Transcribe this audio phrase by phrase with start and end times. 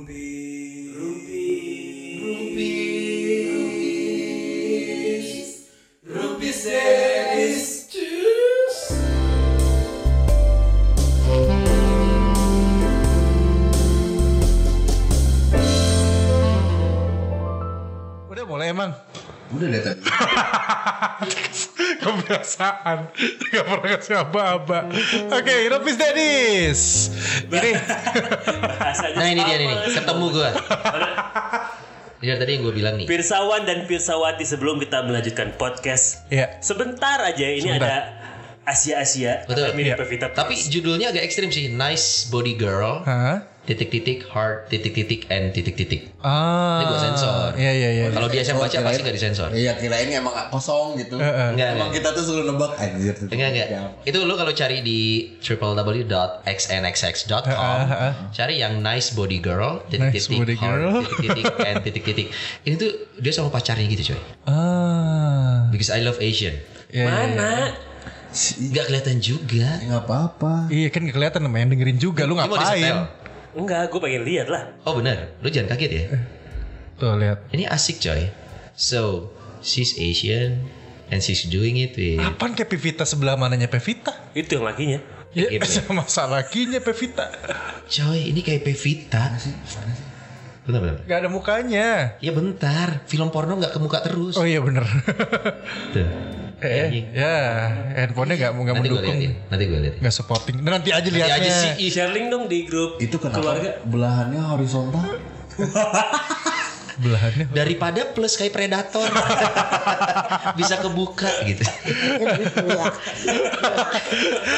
[0.00, 0.49] Rumpi.
[22.30, 22.98] Kebiasaan
[23.50, 24.78] nggak pernah kasih apa-apa.
[25.34, 26.80] Oke, Rupis Dennis.
[27.50, 27.70] Ini
[29.18, 30.50] Nah ini dia nih, ketemu gue.
[32.20, 33.06] Dari tadi yang gue bilang nih.
[33.10, 37.88] Pirsawan dan Pirsawati sebelum kita melanjutkan podcast ya Sebentar aja ini Sebentar.
[37.88, 37.98] ada
[38.70, 39.74] Asia-Asia Betul.
[39.74, 39.98] mirip Iya.
[39.98, 41.66] Pevita Tapi judulnya agak ekstrim sih.
[41.68, 43.02] Nice body girl.
[43.02, 43.42] Hah?
[43.60, 46.08] Titik-titik heart titik-titik and titik-titik.
[46.18, 46.80] Ah.
[46.80, 47.48] Ini gue sensor.
[47.54, 48.04] Iya iya iya.
[48.08, 49.48] Kalau dia yang Oh, baca kirain- pasti gak disensor.
[49.52, 51.20] Iya kirain emang kosong gitu.
[51.20, 51.54] Heeh.
[51.54, 52.02] Enggak, Emang enggak.
[52.02, 53.14] kita tuh suruh nebak anjir.
[53.20, 53.68] Enggak enggak.
[54.02, 55.00] Itu lu kalau cari di
[56.50, 57.78] www.xnxx.com
[58.32, 60.94] cari yang nice body girl titik-titik body heart girl.
[61.10, 62.26] titik-titik and titik-titik.
[62.64, 64.20] Ini tuh dia sama pacarnya gitu coy.
[64.46, 65.68] Ah.
[65.70, 66.56] Because I love Asian.
[66.90, 67.06] Iya, iya, iya.
[67.06, 67.50] Mana?
[68.70, 69.82] Gak kelihatan juga.
[69.82, 70.70] Enggak apa-apa.
[70.70, 73.10] Iya kan nggak kelihatan namanya yang dengerin juga lu ngapain?
[73.50, 74.62] Enggak, gue pengen lihat lah.
[74.86, 76.04] Oh benar, lu jangan kaget ya.
[76.96, 77.50] Tuh lihat.
[77.50, 78.30] Ini asik coy.
[78.78, 80.70] So, she's Asian
[81.10, 84.14] and she's doing it with Apaan kayak Pevita sebelah mananya Pevita?
[84.30, 85.02] Itu yang lakinya.
[85.34, 85.66] Ya, Gitu.
[85.82, 87.26] sama salakinya Pevita.
[87.90, 89.34] Coy, ini kayak Pevita.
[90.62, 91.02] Bentar, bentar.
[91.02, 91.88] Gak ada mukanya.
[92.22, 94.38] Ya bentar, film porno nggak ke muka terus.
[94.38, 94.86] Oh iya bener.
[95.90, 96.38] Tuh.
[96.60, 97.34] Eh, ya
[97.96, 99.16] handphonenya nggak nggak Nanti gue mendukung.
[99.16, 100.00] liatin, nanti gue liatin.
[100.00, 100.56] Nggak supporting.
[100.58, 101.36] Nah, nanti aja Nanti lihatnya.
[101.38, 101.70] aja sih.
[101.78, 103.70] Ih, Share link dong di grup Itu kenapa keluarga.
[103.82, 105.06] belahannya horizontal?
[106.96, 107.44] Belahannya.
[107.50, 109.08] Daripada plus kayak predator.
[110.58, 111.64] Bisa kebuka gitu.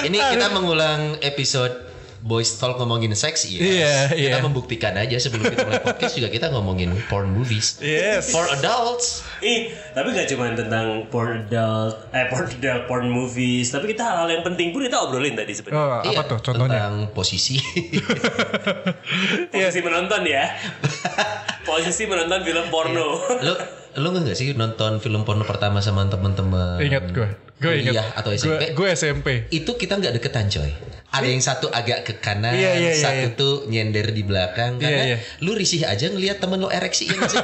[0.03, 1.92] Ini kita mengulang episode
[2.23, 3.59] Boys Talk ngomongin seks ya.
[3.59, 4.41] Iya, Kita iya.
[4.41, 7.83] membuktikan aja sebelum kita mulai podcast juga kita ngomongin porn movies.
[7.83, 8.31] Yes.
[8.31, 9.27] For adults.
[9.43, 14.31] Ih, tapi gak cuma tentang porn adult, eh porn adult, porn movies, tapi kita hal-hal
[14.31, 15.83] yang penting pun kita obrolin tadi sebenarnya.
[15.83, 16.71] Oh, apa Iya, tuh contohnya?
[16.79, 17.59] Tentang posisi.
[19.53, 20.45] Posisi menonton ya.
[21.69, 23.19] Posisi menonton film porno.
[23.43, 23.55] lu
[23.93, 26.81] lu nggak sih nonton film porno pertama sama teman-teman?
[26.81, 27.29] Ingat gue.
[27.63, 27.95] Gue ingat.
[27.95, 28.63] Kuliah atau SMP?
[28.75, 29.29] Gue, SMP.
[29.55, 30.75] Itu kita nggak deketan coy.
[31.13, 33.37] Ada yang satu agak ke kanan, Iya, iya, iya, satu iya.
[33.37, 34.81] tuh nyender di belakang.
[34.81, 35.19] Iya, Karena iya.
[35.45, 37.37] lu risih aja ngelihat temen lu ereksi ya sih?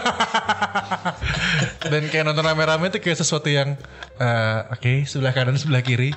[1.93, 3.77] Dan kayak nonton rame-rame tuh kayak sesuatu yang
[4.17, 6.17] eh, oke sebelah kanan sebelah kiri.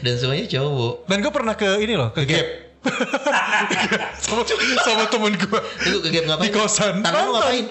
[0.00, 1.10] Dan semuanya cowok.
[1.10, 2.46] Dan gue pernah ke ini loh ke Gap.
[4.26, 4.42] sama,
[4.82, 5.60] sama temen gue
[6.06, 6.46] ke ngapain?
[6.46, 7.02] di kosan.
[7.02, 7.66] Tangan lu ngapain?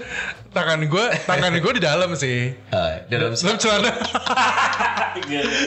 [0.51, 2.51] Tangan gue, tangan gue di dalam sih.
[2.75, 3.87] Ah, dalam Dalam celana.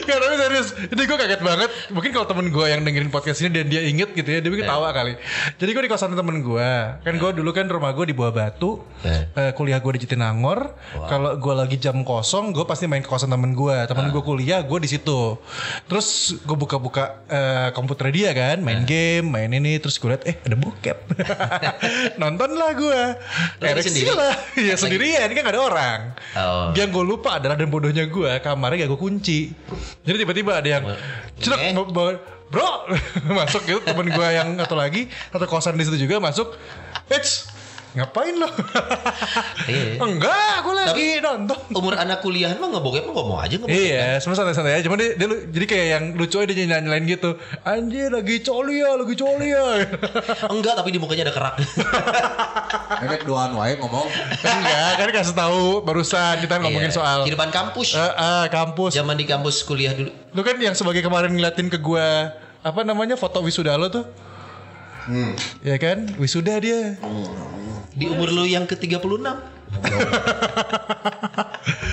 [0.05, 0.77] Gak tapi serius.
[0.77, 1.69] Ini gue kaget banget.
[1.89, 4.65] Mungkin kalau temen gue yang dengerin podcast ini Dan dia inget gitu ya Dia mungkin
[4.65, 5.17] tawa kali.
[5.57, 8.81] Jadi gue di kosan temen gue Kan gue dulu kan rumah gue di Buah Batu.
[9.05, 9.25] Eh.
[9.33, 10.73] Eh, Kuliah gue di Jatinangor
[11.09, 14.61] Kalau gue lagi jam kosong Gue pasti main ke kosan temen gue Temen gue kuliah
[14.65, 15.37] Gue di situ.
[15.89, 19.81] Terus gue buka-buka eh, komputer dia kan Main game Main ini.
[19.81, 20.97] Terus gue liat Eh ada bokep.
[22.21, 23.01] Nonton lah gue
[23.61, 24.33] Ereksi lah.
[24.57, 25.99] Iya Lagi- sendirian Kan gak ada orang
[26.35, 26.67] Oh.
[26.75, 29.39] Yang gue lupa adalah dan bodohnya gue kamarnya gak gue kunci.
[30.03, 30.83] Jadi tiba-tiba ada yang
[31.39, 31.71] cedak Eh.
[32.45, 32.85] bro
[33.39, 36.53] masuk gitu temen gue yang atau lagi atau kosan di situ juga masuk.
[37.07, 37.49] Eits
[37.95, 38.47] ngapain lo?
[39.65, 39.97] Iya.
[39.97, 41.57] Enggak, gue lagi Tapi- nonton.
[41.73, 43.73] Umur anak kuliahan mah ngebokep mah ngomong aja ngebokep.
[43.73, 44.85] Iya, semua santai-santai aja.
[44.85, 47.33] Cuma dia, dia lu- jadi kayak yang lucu aja dia nyalain gitu.
[47.63, 49.65] Anjir lagi coli ya, lagi coli ya.
[50.53, 51.55] Enggak, tapi di mukanya ada kerak.
[53.03, 54.05] Enek doan wae ngomong.
[54.37, 56.95] Enggak, kan kasih tahu barusan kita ngomongin Iya.
[56.95, 57.95] soal kehidupan kampus.
[57.95, 58.91] eh, eh, kampus.
[58.93, 60.11] Zaman di kampus kuliah dulu.
[60.29, 62.29] Lu kan yang sebagai kemarin ngeliatin ke gua
[62.61, 64.05] apa namanya foto wisuda lo tuh?
[65.61, 66.09] Ya kan?
[66.17, 66.97] Wisuda dia.
[67.95, 69.23] Di umur lu yang ke-36.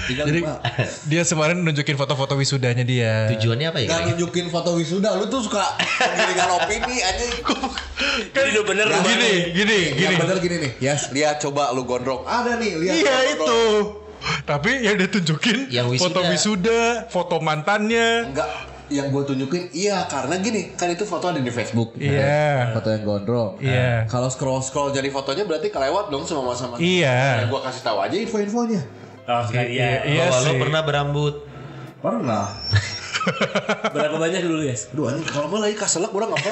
[0.03, 0.59] Tinggal Jadi lima.
[1.07, 3.31] dia kemarin nunjukin foto-foto wisudanya dia.
[3.33, 3.89] Tujuannya apa ya?
[3.89, 7.33] Gak nunjukin foto wisuda, lu tuh suka penggiringan opini anjing.
[8.35, 9.55] Jadi udah bener Ya, rumah Gini, lu.
[9.55, 10.15] gini, Yang gini.
[10.19, 12.23] bener gini nih, ya lihat coba lu gondrong.
[12.23, 12.95] Ada nih, lihat.
[12.99, 13.55] Iya itu.
[14.43, 16.05] Tapi yang dia tunjukin Yang wisuda.
[16.05, 18.31] foto wisuda, foto mantannya.
[18.31, 18.51] Enggak,
[18.93, 22.71] yang gue tunjukin iya karena gini kan itu foto ada di Facebook Iya.
[22.71, 24.05] foto yang gondrong Iya.
[24.07, 27.49] kalau scroll scroll jadi fotonya berarti kelewat dong sama masa masa Iya.
[27.49, 28.83] gue kasih tahu aja info-infonya
[29.23, 30.03] Oh, iya.
[30.03, 30.59] Iya lu sih.
[30.59, 31.47] pernah berambut.
[31.99, 32.51] pernah
[33.95, 34.91] Berapa banyak dulu, guys?
[34.91, 36.43] Aduh anjing kalau mah lagi kaselek orang apa?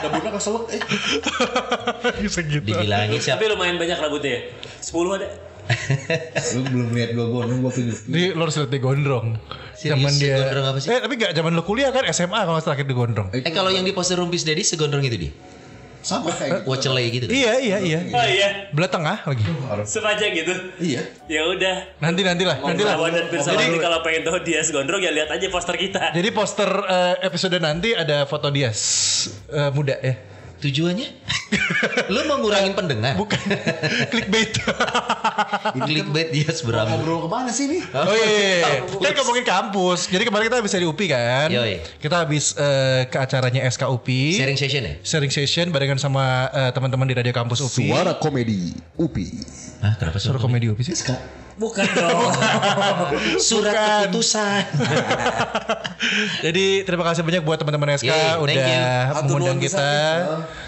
[0.00, 0.80] Rambutnya kaselek eh.
[2.32, 2.64] Segitu.
[2.64, 3.36] Dibilangin siapa?
[3.36, 4.40] Tapi lumayan banyak rambutnya ya.
[4.80, 5.28] 10 ada.
[6.56, 7.98] Lu belum lihat gua gondrong gua tunjuk.
[8.08, 9.36] Ini lo harus lihat gondrong.
[9.80, 10.36] Zaman dia.
[10.36, 10.88] gondrong apa sih?
[10.92, 13.28] Eh tapi gak zaman lo kuliah kan SMA kalau terakhir di gondrong.
[13.32, 15.32] Eh kalau yang di poster Rumpis Dedi segondrong itu dia?
[16.00, 16.68] Sama kayak gitu.
[16.72, 17.24] Wacele gitu.
[17.28, 17.36] kan?
[17.36, 18.00] Iya iya iya.
[18.08, 19.44] Oh iya, Belah tengah lagi.
[19.84, 20.52] sepanjang gitu.
[20.80, 21.02] Iya.
[21.28, 21.76] Ya udah.
[22.00, 22.96] Nanti nanti lah, nanti lah.
[22.96, 26.16] Lawan dan Pirsawati kalau pengen tahu Dias Gondrong ya lihat aja poster kita.
[26.16, 28.80] Jadi poster eh, episode nanti ada foto Dias
[29.52, 30.29] eh, muda ya.
[30.60, 31.08] Tujuannya?
[32.12, 33.16] Lu mau ngurangin pendengar?
[33.16, 33.40] Bukan
[34.12, 34.52] clickbait.
[35.88, 36.86] Clickbait dia Mau seberang.
[36.92, 37.82] ngobrol ke mana sih nih?
[37.90, 38.68] Oh iya, iya, iya.
[39.00, 40.12] kan ngomongin kampus.
[40.12, 41.48] Jadi kemarin kita habis dari UPI kan.
[41.48, 41.80] Yoi.
[41.96, 44.36] Kita habis eh, ke acaranya SK UPI.
[44.36, 44.94] Sharing session ya?
[45.00, 47.88] Sharing session barengan sama eh, teman-teman di radio kampus UPI.
[47.88, 49.28] Suara komedi UPI.
[49.80, 50.96] Hah, kenapa Suara suara komedi UPI sih.
[51.56, 52.30] Bukan dong.
[53.42, 53.98] Surat Bukan.
[54.06, 54.62] keputusan.
[56.44, 58.56] Jadi terima kasih banyak buat teman-teman SK thank udah
[59.20, 59.76] mengundang kita.
[59.76, 60.18] pisan,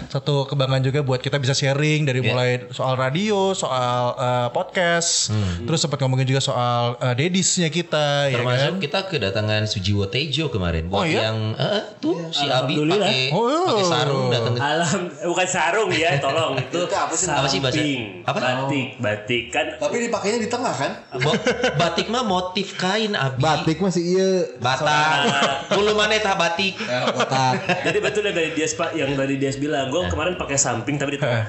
[0.05, 2.29] Satu kebanggaan juga buat kita bisa sharing dari Yeah.
[2.29, 5.27] mulai soal radio, soal eh, podcast,
[5.59, 8.73] terus sempat ngomongin juga soal eh, dedisnya kita ya Termasuk kan.
[8.79, 11.27] kita kedatangan Sujiwo Tejo kemarin buat Oh, iya?
[11.27, 13.59] yang eh, eh, tuh si Abi pakai Oh, iya.
[13.65, 16.79] pakai sarung datang Alam bukan sarung ya, tolong itu.
[16.79, 17.27] Itu apa sih?
[17.27, 18.01] Apa sih bahasa- samping.
[18.23, 18.39] apa?
[18.39, 19.65] Batik, batik kan.
[19.75, 20.82] Tapi dipakainya di tengah kan?
[21.19, 21.37] Bo-
[21.77, 23.39] batik mah motif kain Abi.
[23.39, 24.31] Batik masih iya.
[24.57, 25.71] Batak.
[25.71, 26.75] Bulu mana tah batik.
[26.79, 27.61] Ya, kotak.
[27.85, 31.19] Jadi betul dari Dias Pak yang tadi Dias bilang, gue kemarin pakai samping tapi di
[31.21, 31.45] tengah.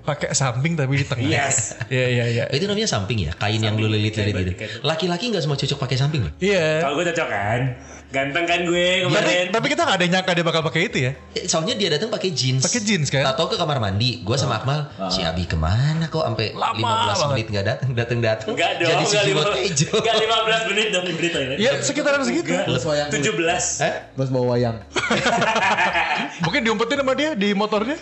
[0.00, 1.28] Pakai samping tapi di tengah.
[1.28, 1.76] Yes.
[1.92, 2.44] Iya iya iya.
[2.48, 4.20] Itu namanya samping ya, kain yang lu gitu.
[4.24, 4.80] batik, kain.
[4.80, 6.32] Laki-laki nggak semua cocok pakai samping loh.
[6.40, 6.84] Iya.
[6.88, 7.60] Kalau gue cocok kan,
[8.10, 9.44] ganteng kan gue Tapi, kemarin.
[9.50, 11.12] tapi kita gak ada yang nyangka dia bakal pakai itu ya.
[11.30, 12.58] Eh, Soalnya dia datang pakai jeans.
[12.60, 13.22] Pakai jeans kan?
[13.24, 14.18] Tato ke kamar mandi.
[14.20, 16.82] Gua sama Akmal, si Abi ke mana kok sampai Lama 15
[17.16, 17.28] banget.
[17.30, 18.48] menit nggak datang, datang datang.
[18.50, 19.88] Enggak dong, Jadi si enggak Jiwo lima, Tejo.
[19.94, 21.54] enggak 15 menit dong di berita ini.
[21.56, 22.50] Ya sekitaran segitu.
[22.50, 23.24] Terus wayang kulit.
[23.24, 23.78] 17.
[23.80, 23.94] Eh?
[24.12, 24.76] Terus bawa wayang.
[26.44, 27.94] Mungkin diumpetin sama dia di motornya.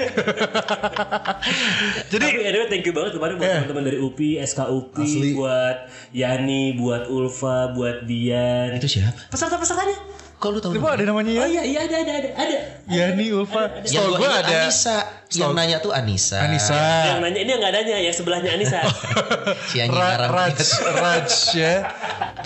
[2.08, 3.54] Jadi Tapi anyway thank you banget kemarin buat Eh.
[3.58, 5.30] teman-teman dari UPI, SK UPI, Asli.
[5.34, 5.76] buat
[6.10, 8.72] Yani, buat Ulfa, buat Dian.
[8.74, 9.28] Itu siapa?
[9.28, 9.97] Peserta-pesertanya.
[10.38, 10.72] Kok lu tahu?
[10.78, 11.42] Coba ada namanya ya?
[11.42, 12.30] Oh iya, iya ada, ada, ada.
[12.38, 12.58] ada.
[12.86, 13.82] Yani Ulfa.
[13.90, 14.98] Yang gua gue ingat ada Anissa.
[15.28, 16.38] Yang nanya tuh Anissa.
[16.40, 16.78] Anissa.
[16.78, 18.80] Yang nanya ini yang nggak nanya, yang sebelahnya Anissa.
[19.74, 20.30] Si Ra-.
[20.30, 20.58] Raj,
[21.02, 21.74] Raj ya.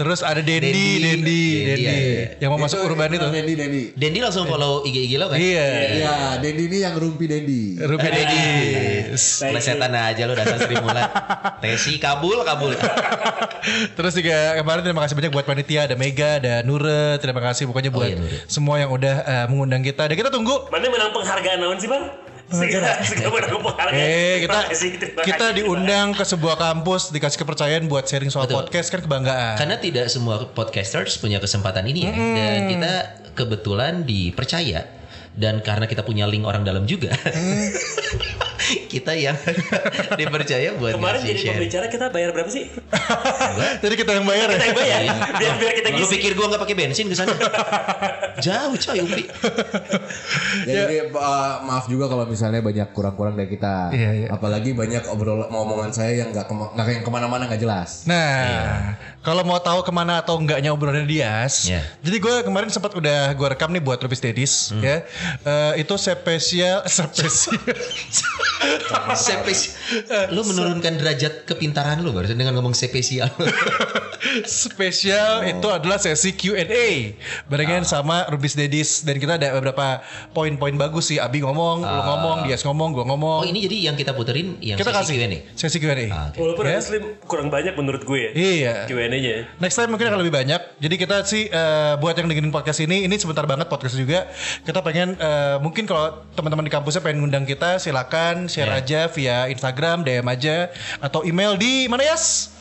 [0.01, 0.73] Terus ada Dendi, Dendi.
[0.73, 1.85] Dendi, Dendi, Dendi.
[1.85, 2.25] iya.
[2.41, 3.29] Yang mau masuk urban itu.
[3.29, 3.83] Dendi, Dendi.
[3.93, 5.37] Dendi langsung follow IG-IG lo kan?
[5.37, 5.67] Iya.
[6.01, 7.77] Iya, Dendi ini yang rumpi Dendi.
[7.77, 8.41] Rupi Dendi.
[9.13, 9.53] Thank you.
[9.53, 11.11] Plesetan aja lo dasar Sri Mulat.
[11.61, 12.73] Tesi kabul kabul.
[13.97, 18.15] Terus juga kemarin terima kasih banyak buat panitia ada Mega, ada Nure, terima kasih pokoknya
[18.15, 18.47] Oh, buat iya, Nure.
[18.47, 20.07] semua yang udah eh, mengundang kita.
[20.07, 22.05] Dan kita tunggu Mana menang penghargaan naon sih bang?
[22.53, 23.97] Menang penghargaan.
[23.97, 24.91] Eh kita kasih,
[25.25, 28.69] kita diundang ke sebuah kampus dikasih kepercayaan buat sharing soal Betul.
[28.69, 29.57] podcast kan kebanggaan.
[29.57, 32.13] Karena tidak semua podcasters punya kesempatan ini ya.
[32.13, 32.93] Dan kita
[33.33, 34.85] kebetulan dipercaya
[35.33, 37.17] dan karena kita punya link orang dalam juga.
[38.87, 39.37] kita yang
[40.21, 41.55] dipercaya buat Kemarin jadi share.
[41.55, 42.65] pembicara kita bayar berapa sih?
[43.83, 44.57] Jadi kita yang bayar ya.
[44.57, 45.01] Kita yang bayar.
[45.33, 46.13] Biar biar kita Lu ngisi.
[46.15, 47.35] pikir gua nggak pakai bensin ke sana?
[48.45, 49.25] Jauh coy Upi.
[50.63, 53.91] Jadi uh, maaf juga kalau misalnya banyak kurang-kurang dari kita.
[53.91, 54.29] Iya, iya.
[54.29, 58.05] Apalagi banyak obrol omongan saya yang nggak kema yang ke mana-mana nggak jelas.
[58.05, 61.83] Nah, kalau mau tahu ke mana atau enggaknya obrolannya Dias, Iya.
[62.01, 65.03] jadi gue kemarin sempat udah gue rekam nih buat Rubis Dedis, ya.
[65.43, 67.59] Eh, itu spesial, spesial.
[69.17, 70.31] Spesial.
[70.31, 73.29] Lu menurunkan derajat kepintaran lu barusan dengan ngomong spesial.
[74.47, 77.15] spesial itu adalah sesi Q&A
[77.47, 81.19] barengan sama Rubis Dedis dan kita ada beberapa poin-poin bagus sih.
[81.19, 83.41] Abi ngomong, lu ngomong, Dias ngomong, gue ngomong.
[83.43, 85.39] Oh ini jadi yang kita puterin yang kita sesi kasih Q&A?
[85.55, 86.07] sesi Q&A.
[86.09, 86.39] Ah, oke.
[86.39, 86.71] Walaupun Ya.
[86.79, 88.31] honestly kurang banyak menurut gue ya.
[88.33, 88.75] Iya.
[88.87, 89.35] Q&A-nya.
[89.59, 90.61] Next time mungkin akan lebih banyak.
[90.79, 94.31] Jadi kita sih eh, buat yang dengerin podcast ini, ini sebentar banget podcast juga.
[94.63, 98.79] Kita pengen eh, mungkin kalau teman-teman di kampusnya pengen ngundang kita, silakan share Ya.
[98.79, 102.55] aja via Instagram, DM aja atau email di mana Yas?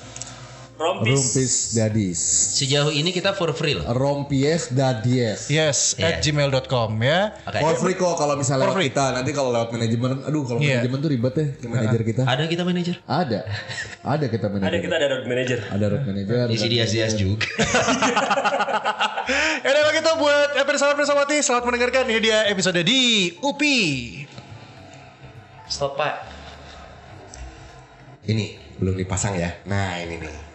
[0.82, 1.14] Rompis.
[1.14, 2.20] Rumpis Dadis.
[2.58, 3.86] Sejauh ini kita for free loh.
[3.88, 5.46] Rompies Dadies.
[5.48, 6.10] Yes, Iya.
[6.10, 7.38] at gmail.com ya.
[7.44, 7.60] Oke.
[7.60, 8.90] For free kok kalau misalnya For lewat free.
[8.90, 9.06] kita.
[9.14, 10.82] Nanti kalau lewat manajemen, aduh kalau Iya.
[10.82, 12.22] manajemen tuh ribet ya ke manajer kita.
[12.26, 12.96] Ada kita manajer.
[13.04, 13.40] Ada.
[14.02, 14.82] Ada kita Ada manajer.
[14.82, 15.60] kita ada road manager.
[15.70, 16.46] Ada road manager.
[16.50, 17.46] Isi dia dia juga.
[19.62, 22.04] Ya udah kalau gitu buat episode salam bersawati, selamat mendengarkan.
[22.10, 23.84] Ini dia episode di UPI.
[25.70, 26.26] Stop pak.
[28.26, 28.46] Ini
[28.76, 29.56] belum dipasang ya.
[29.64, 30.51] Nah ini nih.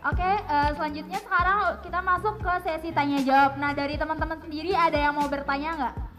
[0.00, 3.56] Oke, eh, selanjutnya sekarang kita masuk ke sesi tanya jawab.
[3.56, 6.09] Nah, dari teman-teman sendiri ada yang mau bertanya nggak?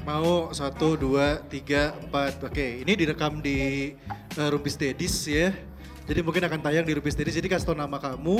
[0.00, 2.40] Mau satu, dua, tiga, empat.
[2.40, 3.92] Oke, ini direkam di
[4.40, 5.52] uh, Rumpis Dedis ya.
[6.08, 7.36] Jadi mungkin akan tayang di Rumpis Dedis.
[7.36, 8.36] Jadi kasih tau nama kamu,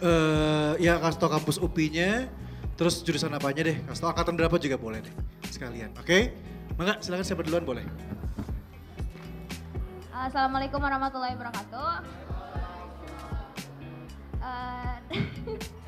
[0.00, 2.32] eh ya kasih tau kampus UPI-nya,
[2.80, 5.14] terus jurusan apanya deh, kasih tau angkatan berapa juga boleh deh
[5.52, 5.92] sekalian.
[6.00, 6.32] Oke?
[6.80, 7.84] Maka silakan siapa duluan boleh.
[10.16, 11.92] Assalamualaikum warahmatullahi wabarakatuh.
[14.40, 14.96] Eh,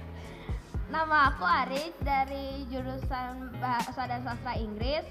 [0.89, 5.05] nama aku Aris dari jurusan Bahasa dan Sastra Inggris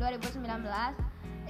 [0.00, 0.40] 2019.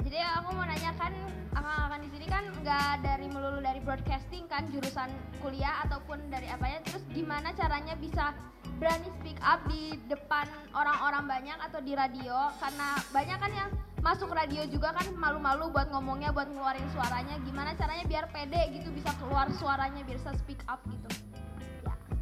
[0.02, 1.14] Jadi aku mau nanyakan
[1.54, 6.82] akan-akan di sini kan nggak dari melulu dari broadcasting kan jurusan kuliah ataupun dari apanya.
[6.90, 8.35] Terus gimana caranya bisa
[8.82, 13.70] berani speak up di depan orang-orang banyak atau di radio karena banyak kan yang
[14.02, 18.90] masuk radio juga kan malu-malu buat ngomongnya buat ngeluarin suaranya gimana caranya biar pede gitu
[18.94, 21.27] bisa keluar suaranya biar bisa speak up gitu.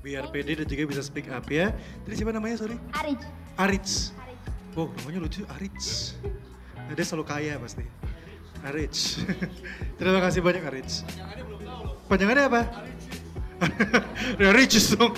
[0.07, 1.75] Biar pede dan juga bisa speak up ya.
[2.07, 2.79] Tadi siapa namanya sorry?
[2.95, 3.19] Arij
[3.59, 4.15] Arits.
[4.15, 4.39] Arij
[4.79, 6.15] Oh namanya lucu Arits.
[6.79, 7.83] Nah, dia selalu kaya pasti.
[8.63, 9.19] Arits.
[9.99, 11.03] Terima kasih banyak Arits.
[12.07, 12.63] Panjangannya apa?
[14.43, 15.17] Ya Rich dong.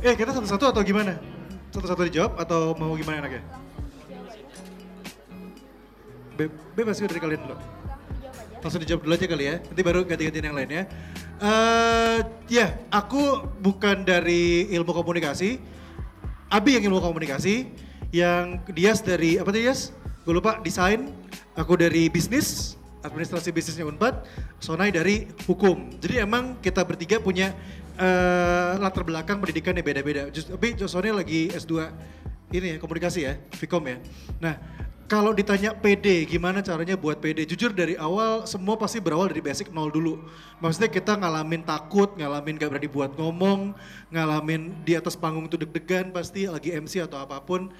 [0.00, 1.20] Eh kita satu-satu atau gimana?
[1.68, 3.44] Satu-satu dijawab atau mau gimana enaknya?
[6.40, 7.75] Be bebas juga dari kalian dulu.
[8.60, 9.56] Langsung dijawab dulu aja kali ya.
[9.60, 10.82] Nanti baru ganti-gantian yang lainnya.
[11.40, 15.60] Eh ya, aku bukan dari ilmu komunikasi.
[16.48, 17.68] Abi yang ilmu komunikasi.
[18.14, 19.92] Yang Dias dari apa tadi Dias?
[20.24, 21.12] Gue lupa desain.
[21.56, 24.24] Aku dari bisnis, administrasi bisnisnya Unpad.
[24.60, 25.92] Sonai dari hukum.
[26.00, 27.52] Jadi emang kita bertiga punya
[27.96, 30.28] eh, latar belakang pendidikan yang beda-beda.
[30.30, 31.72] Tapi Sonai lagi S2
[32.54, 33.98] ini ya komunikasi ya, Vkom ya.
[34.38, 34.54] Nah,
[35.06, 37.46] kalau ditanya PD, gimana caranya buat PD?
[37.46, 40.18] Jujur dari awal semua pasti berawal dari basic nol dulu.
[40.58, 43.70] Maksudnya kita ngalamin takut, ngalamin gak berani buat ngomong,
[44.10, 47.70] ngalamin di atas panggung itu deg-degan pasti lagi MC atau apa pun.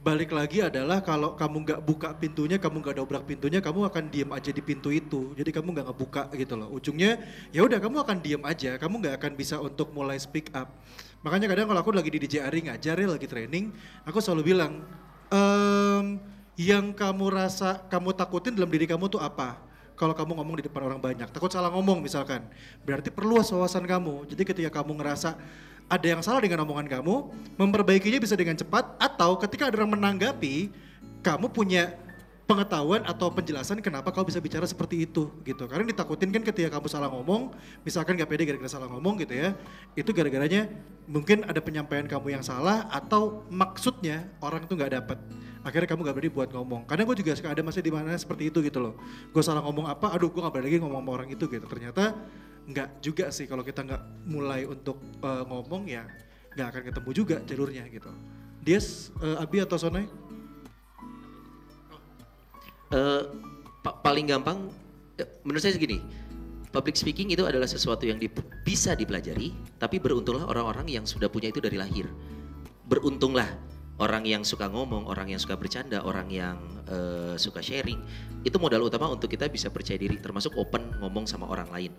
[0.00, 4.32] Balik lagi adalah kalau kamu nggak buka pintunya, kamu nggak dobrak pintunya, kamu akan diem
[4.32, 5.36] aja di pintu itu.
[5.36, 6.72] Jadi kamu nggak ngebuka gitu loh.
[6.72, 7.20] Ujungnya
[7.52, 10.72] ya udah kamu akan diem aja, kamu nggak akan bisa untuk mulai speak up.
[11.20, 13.76] Makanya kadang kalau aku lagi di DJ Ari ngajar ya lagi training,
[14.08, 14.88] aku selalu bilang,
[15.28, 16.16] ehm,
[16.60, 19.56] yang kamu rasa kamu takutin dalam diri kamu tuh apa?
[19.96, 22.44] Kalau kamu ngomong di depan orang banyak, takut salah ngomong misalkan,
[22.84, 24.28] berarti perluas wawasan kamu.
[24.28, 25.40] Jadi ketika kamu ngerasa
[25.88, 30.68] ada yang salah dengan omongan kamu, memperbaikinya bisa dengan cepat atau ketika ada orang menanggapi,
[31.24, 31.96] kamu punya
[32.50, 35.70] pengetahuan atau penjelasan kenapa kau bisa bicara seperti itu gitu.
[35.70, 37.54] Karena ditakutin kan ketika kamu salah ngomong,
[37.86, 39.54] misalkan gak pede gara-gara salah ngomong gitu ya,
[39.94, 40.66] itu gara-garanya
[41.06, 45.18] mungkin ada penyampaian kamu yang salah atau maksudnya orang itu nggak dapat.
[45.62, 46.90] Akhirnya kamu gak berani buat ngomong.
[46.90, 48.98] Kadang gue juga suka ada masih di mana seperti itu gitu loh.
[49.30, 51.66] Gue salah ngomong apa, aduh gue gak berani lagi ngomong sama orang itu gitu.
[51.70, 52.18] Ternyata
[52.66, 56.06] nggak juga sih kalau kita nggak mulai untuk eh, ngomong ya
[56.54, 58.10] nggak akan ketemu juga jalurnya gitu.
[58.60, 60.29] Dias, eh, Abi atau Sonai?
[62.90, 63.22] Eh,
[63.86, 64.66] pa- paling gampang
[65.16, 66.02] eh, menurut saya segini.
[66.70, 71.50] Public speaking itu adalah sesuatu yang dip- bisa dipelajari tapi beruntunglah orang-orang yang sudah punya
[71.50, 72.06] itu dari lahir.
[72.86, 73.46] Beruntunglah
[74.02, 76.58] orang yang suka ngomong orang yang suka bercanda orang yang
[76.90, 78.02] eh, suka sharing.
[78.42, 81.92] Itu modal utama untuk kita bisa percaya diri termasuk open ngomong sama orang lain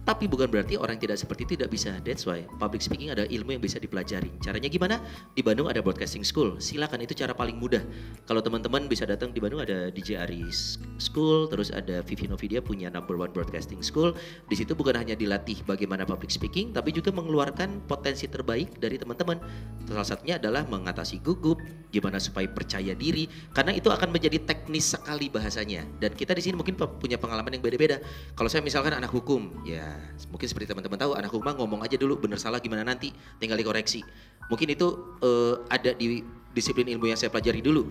[0.00, 1.92] tapi bukan berarti orang tidak seperti itu tidak bisa.
[2.00, 4.32] That's why public speaking ada ilmu yang bisa dipelajari.
[4.40, 4.96] Caranya gimana?
[5.36, 6.56] Di Bandung ada broadcasting school.
[6.56, 7.84] Silakan itu cara paling mudah.
[8.24, 12.88] Kalau teman-teman bisa datang di Bandung ada DJ Aris School, terus ada Vivi Novidia punya
[12.88, 14.16] number one broadcasting school.
[14.48, 19.36] Di situ bukan hanya dilatih bagaimana public speaking, tapi juga mengeluarkan potensi terbaik dari teman-teman.
[19.90, 25.26] Salah satunya adalah mengatasi gugup, gimana supaya percaya diri, karena itu akan menjadi teknis sekali
[25.28, 25.82] bahasanya.
[25.98, 27.98] Dan kita di sini mungkin punya pengalaman yang beda-beda.
[28.38, 29.89] Kalau saya misalkan anak hukum, ya
[30.28, 33.56] mungkin seperti teman-teman tahu anak hukum mah ngomong aja dulu bener salah gimana nanti tinggal
[33.56, 34.04] dikoreksi.
[34.50, 37.86] Mungkin itu eh, ada di disiplin ilmu yang saya pelajari dulu.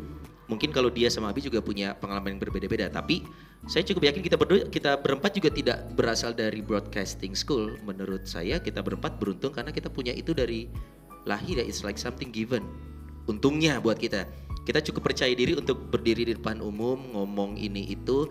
[0.50, 3.22] Mungkin kalau dia sama Abi juga punya pengalaman yang berbeda-beda tapi
[3.70, 7.77] saya cukup yakin kita berdua kita berempat juga tidak berasal dari broadcasting school.
[7.86, 10.65] Menurut saya kita berempat beruntung karena kita punya itu dari
[11.29, 12.65] lahir ya it's like something given.
[13.29, 14.25] Untungnya buat kita.
[14.65, 18.29] Kita cukup percaya diri untuk berdiri di depan umum ngomong ini itu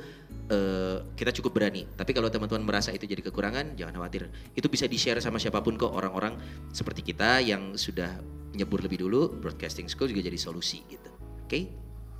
[0.48, 1.84] eh, kita cukup berani.
[1.84, 4.28] Tapi kalau teman-teman merasa itu jadi kekurangan jangan khawatir.
[4.56, 6.36] Itu bisa di share sama siapa pun kok orang-orang
[6.72, 8.18] seperti kita yang sudah
[8.56, 11.10] nyebur lebih dulu broadcasting school juga jadi solusi gitu.
[11.44, 11.68] Oke?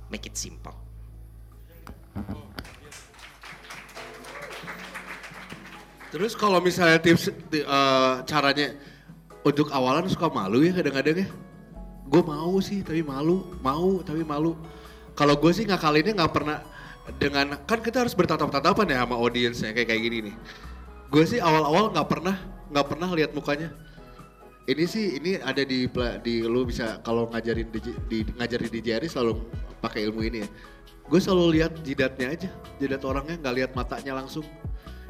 [0.09, 0.73] Make it simple.
[6.09, 8.73] Terus kalau misalnya tips ti- eh, caranya
[9.45, 11.27] untuk awalan suka malu ya kadang-kadang ya.
[12.09, 14.57] Gue mau sih tapi malu, mau tapi malu.
[15.13, 16.65] Kalau gue sih ngakalinnya nggak pernah
[17.17, 20.35] dengan kan kita harus bertatap-tatapan ya sama audiensnya kayak kayak gini nih.
[21.09, 22.35] Gue sih awal-awal nggak pernah
[22.69, 23.73] nggak pernah lihat mukanya.
[24.69, 25.89] Ini sih ini ada di
[26.21, 29.41] di lu bisa kalau ngajarin di, di ngajarin di JRI selalu
[29.81, 30.49] pakai ilmu ini ya.
[31.09, 34.45] Gue selalu lihat jidatnya aja, jidat orangnya nggak lihat matanya langsung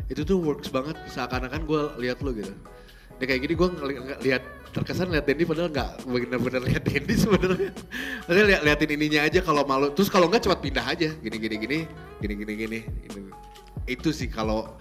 [0.10, 2.54] itu tuh works banget seakan-akan gue lihat lu gitu
[3.20, 3.68] Ya kayak gini gue
[4.24, 7.72] lihat terkesan lihat Dendi padahal nggak bener-bener lihat Dendi sebenarnya.
[8.26, 9.92] Maksudnya lihat liatin ininya aja kalau malu.
[9.92, 11.10] Terus kalau nggak cepat pindah aja.
[11.20, 11.80] Gini gini gini,
[12.22, 12.80] gini gini gini.
[13.04, 13.20] Itu,
[13.90, 14.80] itu sih kalau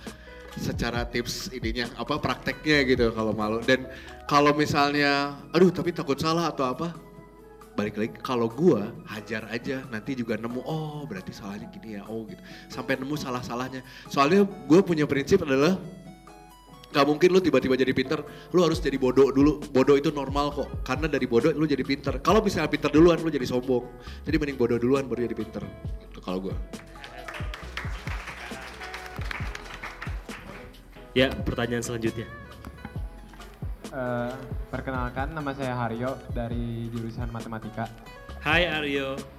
[0.59, 3.59] secara tips ininya apa prakteknya gitu kalau malu.
[3.65, 3.89] Dan
[4.31, 6.93] kalau misalnya, aduh tapi takut salah atau apa,
[7.79, 12.27] balik lagi kalau gua hajar aja nanti juga nemu oh berarti salahnya gini ya oh
[12.27, 15.79] gitu sampai nemu salah salahnya soalnya gue punya prinsip adalah
[16.89, 18.25] Gak mungkin lu tiba-tiba jadi pinter,
[18.57, 19.61] lu harus jadi bodoh dulu.
[19.69, 22.17] Bodoh itu normal kok, karena dari bodoh lu jadi pinter.
[22.25, 23.85] Kalau misalnya pinter duluan, lu jadi sombong.
[24.25, 25.63] Jadi mending bodoh duluan baru jadi pinter.
[26.09, 26.55] Itu kalau gue.
[31.13, 32.25] Ya, pertanyaan selanjutnya.
[33.89, 34.33] Eh,
[34.69, 37.89] perkenalkan nama saya Haryo dari jurusan matematika.
[38.45, 39.38] Hai Aryo.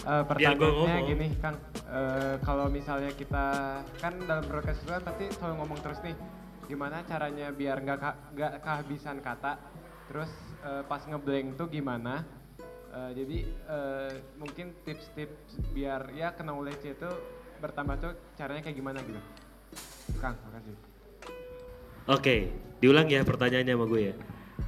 [0.00, 1.56] Gua pertanyaannya gini Kang,
[1.90, 3.46] Eh, kalau misalnya kita
[3.98, 6.14] kan dalam broadcast itu kan pasti selalu ngomong terus nih,
[6.70, 7.98] gimana caranya biar nggak
[8.30, 9.58] nggak kehabisan kata,
[10.06, 10.30] terus
[10.62, 12.22] eh, pas ngeblank tuh gimana?
[12.94, 17.10] Eh, jadi eh, mungkin tips-tips biar ya kena knowledge itu
[17.58, 19.20] bertambah tuh caranya kayak gimana gitu?
[20.22, 20.78] Kang, makasih.
[22.06, 22.36] Oke,
[22.78, 24.14] diulang ya pertanyaannya sama gue ya.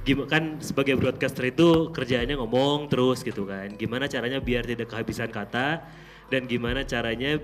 [0.01, 3.69] Gimana kan sebagai broadcaster itu kerjaannya ngomong terus gitu kan.
[3.77, 5.85] Gimana caranya biar tidak kehabisan kata
[6.33, 7.37] dan gimana caranya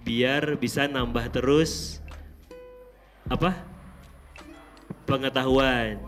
[0.00, 2.00] biar bisa nambah terus
[3.28, 3.70] apa?
[5.10, 5.98] pengetahuan.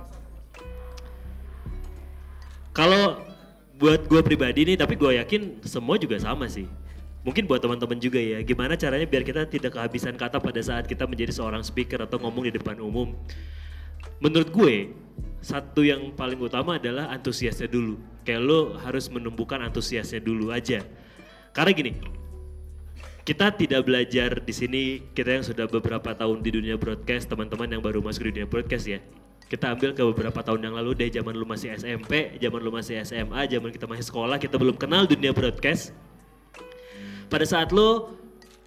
[2.73, 3.21] Kalau
[3.77, 6.71] buat gue pribadi nih, tapi gue yakin semua juga sama sih.
[7.27, 11.07] Mungkin buat teman-teman juga ya, gimana caranya biar kita tidak kehabisan kata pada saat kita
[11.07, 13.15] menjadi seorang speaker atau ngomong di depan umum.
[14.19, 14.95] Menurut gue,
[15.43, 17.99] satu yang paling utama adalah antusiasnya dulu.
[18.23, 20.87] Kayak lo harus menumbuhkan antusiasnya dulu aja.
[21.51, 21.93] Karena gini,
[23.23, 24.83] kita tidak belajar di sini
[25.15, 28.87] kita yang sudah beberapa tahun di dunia broadcast teman-teman yang baru masuk di dunia broadcast
[28.91, 28.99] ya
[29.47, 32.99] kita ambil ke beberapa tahun yang lalu deh zaman lu masih SMP zaman lu masih
[33.07, 35.95] SMA zaman kita masih sekolah kita belum kenal dunia broadcast
[37.31, 38.11] pada saat lu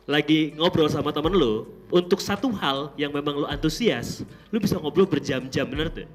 [0.07, 4.23] lagi ngobrol sama temen lu untuk satu hal yang memang lu antusias
[4.55, 6.07] lu bisa ngobrol berjam-jam bener tuh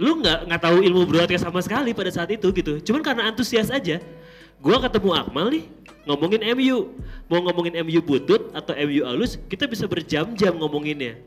[0.00, 3.68] lu nggak nggak tahu ilmu broadcast sama sekali pada saat itu gitu cuman karena antusias
[3.68, 4.00] aja
[4.56, 5.64] gua ketemu Akmal nih
[6.08, 6.96] ngomongin MU
[7.28, 11.20] mau ngomongin MU butut atau MU halus kita bisa berjam-jam ngomonginnya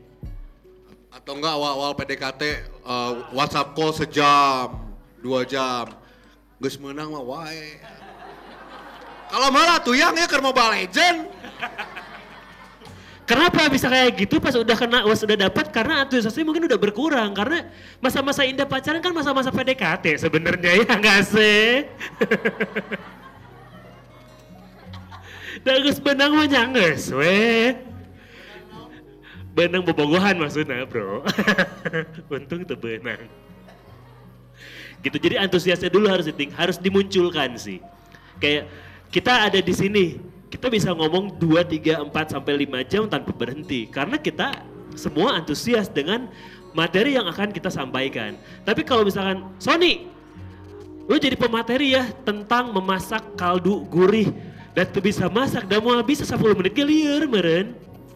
[1.14, 4.82] Atau enggak awal-awal PDKT eh, WhatsApp call sejam,
[5.22, 5.86] dua jam.
[6.58, 7.78] Gus menang mah wae.
[9.30, 11.30] Kalau malah tuyang ya ke Mobile Legend.
[13.24, 17.32] Kenapa bisa kayak gitu pas udah kena was udah dapat karena antusiasnya mungkin udah berkurang
[17.32, 21.88] karena masa-masa indah pacaran kan masa-masa PDKT sebenarnya ya nggak sih?
[25.64, 27.72] Dan geus benang mah nyanggeus we.
[29.56, 31.24] Benang bobogohan maksudnya bro.
[32.34, 33.24] Untung itu benang.
[35.00, 37.80] Gitu jadi antusiasnya dulu harus diting, harus dimunculkan sih.
[38.36, 38.68] Kayak
[39.08, 40.20] kita ada di sini,
[40.54, 44.62] kita bisa ngomong 2, 3, 4 sampai 5 jam tanpa berhenti karena kita
[44.94, 46.30] semua antusias dengan
[46.70, 48.38] materi yang akan kita sampaikan.
[48.62, 50.06] Tapi kalau misalkan Sony,
[51.10, 54.30] lu jadi pemateri ya tentang memasak kaldu gurih
[54.78, 57.74] dan tuh bisa masak dan mau bisa 10 menit gelir meren.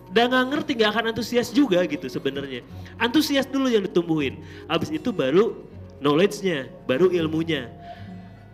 [0.08, 2.64] Dan nggak ngerti nggak akan antusias juga gitu sebenarnya.
[2.96, 4.40] Antusias dulu yang ditumbuhin.
[4.64, 5.52] Habis itu baru
[6.00, 7.68] knowledge-nya, baru ilmunya.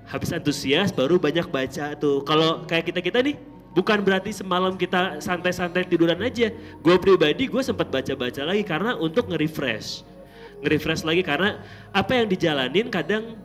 [0.09, 2.27] Habis antusias baru banyak baca tuh.
[2.27, 3.39] Kalau kayak kita-kita nih
[3.75, 6.49] bukan berarti semalam kita santai-santai tiduran aja.
[6.81, 10.07] Gue pribadi gue sempat baca-baca lagi karena untuk nge-refresh.
[10.63, 11.61] Nge-refresh lagi karena
[11.91, 13.37] apa yang dijalanin kadang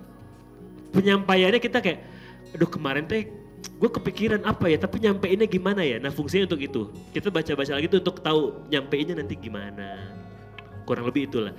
[0.93, 1.99] penyampaiannya kita kayak
[2.53, 6.81] aduh kemarin teh gue kepikiran apa ya tapi nyampeinnya gimana ya nah fungsinya untuk itu
[7.11, 10.15] kita baca-baca lagi tuh untuk tahu nyampeinnya nanti gimana
[10.87, 11.53] kurang lebih itulah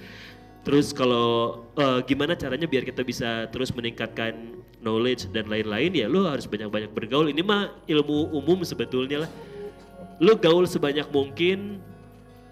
[0.67, 6.27] terus kalau eh, gimana caranya biar kita bisa terus meningkatkan knowledge dan lain-lain ya lo
[6.27, 9.31] harus banyak-banyak bergaul ini mah ilmu umum sebetulnya lah
[10.21, 11.81] lo gaul sebanyak mungkin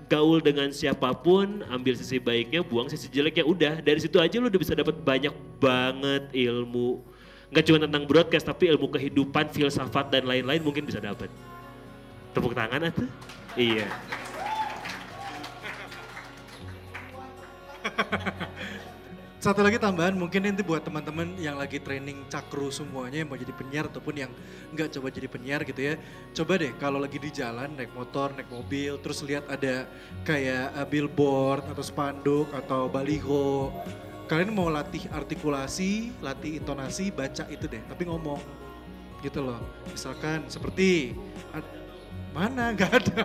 [0.08, 4.48] gaul dengan siapa pun, ambil sisi baiknya, buang sisi jeleknya, udah dari situ aja lu
[4.48, 7.04] udah bisa dapat banyak banget ilmu.
[7.52, 11.28] Nggak cuma tentang broadcast, tapi ilmu kehidupan, filsafat dan lain-lain mungkin bisa dapat.
[12.32, 13.08] Tepuk tangan atuh.
[13.56, 13.86] Iya.
[19.38, 23.54] Satu lagi tambahan mungkin nanti buat teman-teman yang lagi training cakru semuanya yang mau jadi
[23.54, 24.30] penyiar ataupun yang
[24.74, 25.94] nggak coba jadi penyiar gitu ya.
[26.34, 29.86] Coba deh kalau lagi di jalan naik motor, naik mobil terus lihat ada
[30.26, 33.70] kayak eh, billboard atau spanduk atau baliho.
[34.26, 38.42] Kalian mau latih artikulasi, latih intonasi, baca itu deh, tapi ngomong
[39.22, 39.62] gitu loh.
[39.86, 41.14] Misalkan seperti
[42.34, 43.22] mana nggak ada.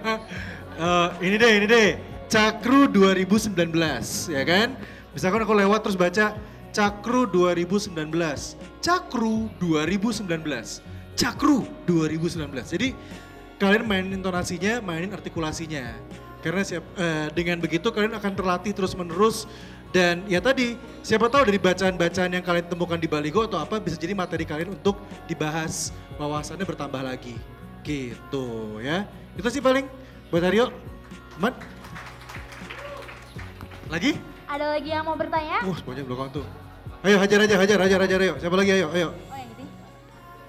[0.78, 1.90] Eh, ini deh, ini deh.
[2.30, 3.50] Cakru 2019
[4.30, 4.78] ya kan?
[5.14, 6.34] Misalkan aku lewat terus baca
[6.74, 7.94] Cakru 2019.
[8.82, 10.82] Cakru 2019.
[11.14, 12.50] Cakru 2019.
[12.74, 12.98] Jadi
[13.62, 15.94] kalian mainin intonasinya, mainin artikulasinya.
[16.42, 19.46] Karena siap, eh, dengan begitu kalian akan terlatih terus menerus
[19.94, 20.74] dan ya tadi
[21.06, 24.74] siapa tahu dari bacaan-bacaan yang kalian temukan di Baligo atau apa bisa jadi materi kalian
[24.74, 24.98] untuk
[25.30, 27.38] dibahas wawasannya bertambah lagi.
[27.86, 29.06] Gitu ya.
[29.38, 29.86] Itu sih paling
[30.34, 30.74] buat Aryo.
[31.38, 31.54] Man.
[33.94, 34.33] Lagi?
[34.54, 35.66] Ada lagi yang mau bertanya?
[35.66, 36.46] Wah, banyak belakang tuh.
[37.02, 38.34] Ayo hajar aja, hajar, hajar, hajar, ayo.
[38.38, 38.70] Siapa lagi?
[38.78, 39.10] Ayo, ayo.
[39.10, 39.66] Oh yang ini.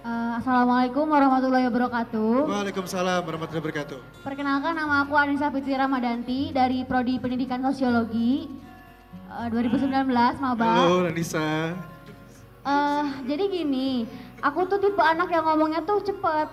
[0.04, 2.44] Eh, Assalamualaikum warahmatullahi wabarakatuh.
[2.44, 3.98] Waalaikumsalam warahmatullahi wabarakatuh.
[4.20, 8.44] Perkenalkan nama aku Anissa Fitri Ramadanti dari Prodi Pendidikan Sosiologi
[9.40, 9.88] eh, 2019
[10.36, 10.84] maba.
[10.84, 11.72] Halo Nanisa.
[12.60, 14.04] Eh, jadi gini,
[14.44, 16.52] aku tuh tipe anak yang ngomongnya tuh cepet,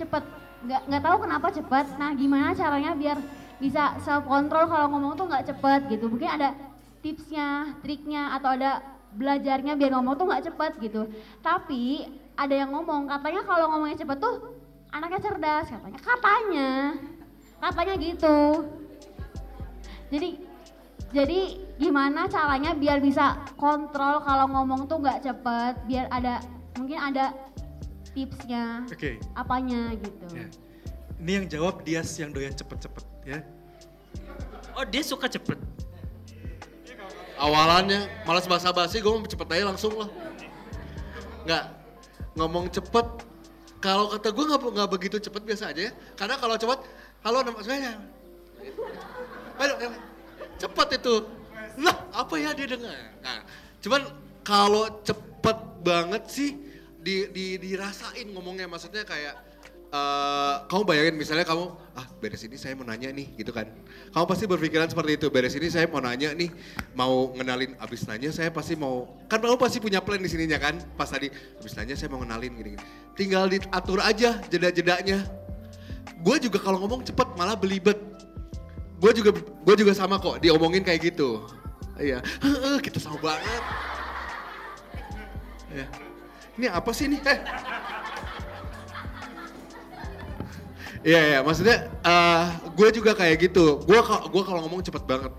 [0.00, 0.24] cepet.
[0.64, 1.86] Nggak nggak tahu kenapa cepet.
[2.00, 3.20] Nah, gimana caranya biar
[3.56, 6.06] bisa self control kalau ngomong tuh nggak cepet gitu.
[6.12, 6.52] Mungkin ada
[7.00, 8.84] tipsnya, triknya, atau ada
[9.16, 11.08] belajarnya biar ngomong tuh nggak cepet gitu.
[11.40, 12.04] Tapi
[12.36, 14.34] ada yang ngomong katanya kalau ngomongnya cepet tuh
[14.92, 15.98] anaknya cerdas katanya.
[16.00, 16.70] Katanya,
[17.60, 18.38] katanya gitu.
[20.12, 20.30] Jadi
[21.14, 21.40] jadi
[21.80, 26.44] gimana caranya biar bisa kontrol kalau ngomong tuh nggak cepet, biar ada
[26.76, 27.32] mungkin ada
[28.12, 29.20] tipsnya Oke.
[29.36, 30.28] apanya gitu.
[30.32, 30.48] Ya.
[31.16, 33.40] Ini yang jawab Dias yang doyan cepet-cepet ya.
[34.76, 35.56] Oh dia suka cepet.
[37.36, 40.08] Awalannya malas basa-basi gue mau cepet aja langsung lah.
[41.48, 41.64] Nggak
[42.36, 43.06] ngomong cepet.
[43.80, 45.92] Kalau kata gue nggak nggak begitu cepet biasa aja ya.
[46.16, 46.80] Karena kalau cepet,
[47.24, 47.96] halo nama saya.
[50.60, 51.14] Cepet itu.
[51.80, 52.96] Lah apa ya dia dengar?
[53.20, 53.44] Nah,
[53.84, 54.02] cuman
[54.44, 56.50] kalau cepet banget sih
[57.00, 59.45] di, di dirasain ngomongnya maksudnya kayak
[59.86, 63.70] eh kamu bayangin misalnya kamu ah beres ini saya mau nanya nih gitu kan.
[64.10, 66.50] Kamu pasti berpikiran seperti itu beres ini saya mau nanya nih
[66.98, 70.76] mau ngenalin abis nanya saya pasti mau kan kamu pasti punya plan di sininya kan
[70.98, 72.82] pas tadi abis nanya saya mau ngenalin gini, gini.
[73.14, 75.22] tinggal diatur aja jeda-jedanya.
[76.20, 77.96] Gue juga kalau ngomong cepet malah belibet.
[78.98, 81.46] Gue juga gue juga sama kok diomongin kayak gitu.
[81.94, 82.20] Iya.
[82.84, 83.62] Kita sama banget.
[85.76, 85.86] Ya.
[86.56, 87.38] ini apa sih nih eh
[91.06, 93.78] Iya iya maksudnya eh gue juga kayak gitu.
[93.86, 95.30] Gue gua kalau ngomong cepet banget.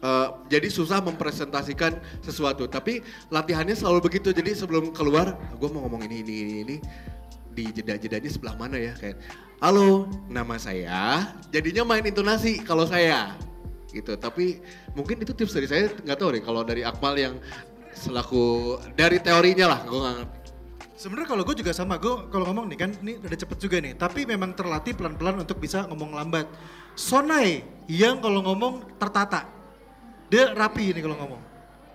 [0.00, 2.70] Eh, jadi susah mempresentasikan sesuatu.
[2.70, 3.02] Tapi
[3.34, 4.30] latihannya selalu begitu.
[4.30, 6.76] Jadi sebelum keluar, gue mau ngomong ini ini ini ini
[7.50, 9.18] di jeda-jedanya sebelah mana ya kayak.
[9.60, 11.34] Halo, nama saya.
[11.50, 13.34] Jadinya main intonasi kalau saya
[13.90, 14.14] gitu.
[14.14, 14.62] Tapi
[14.94, 16.42] mungkin itu tips dari saya nggak tahu deh.
[16.46, 17.34] Kalau dari Akmal yang
[17.90, 20.39] selaku dari teorinya lah, gue nggak.
[21.00, 23.96] Sebenarnya kalau gue juga sama, gue kalau ngomong nih kan ini udah cepet juga nih,
[23.96, 26.44] tapi memang terlatih pelan-pelan untuk bisa ngomong lambat.
[26.92, 29.48] Sonai yang kalau ngomong tertata,
[30.28, 31.40] dia rapi ini kalau ngomong.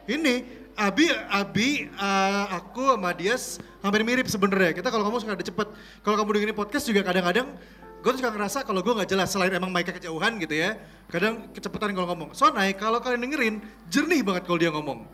[0.10, 4.74] Ini Abi, Abi, eh, aku sama Dias hampir mirip sebenarnya.
[4.74, 5.68] Kita kalau ngomong suka ada cepet.
[6.02, 7.54] Kalau kamu dengerin podcast juga kadang-kadang
[8.02, 10.82] gue tuh suka ngerasa kalau gue nggak jelas selain emang mic kejauhan gitu ya.
[11.14, 12.34] Kadang kecepatan kalau ngomong.
[12.34, 15.06] Sonai kalau kalian dengerin jernih banget kalau dia ngomong.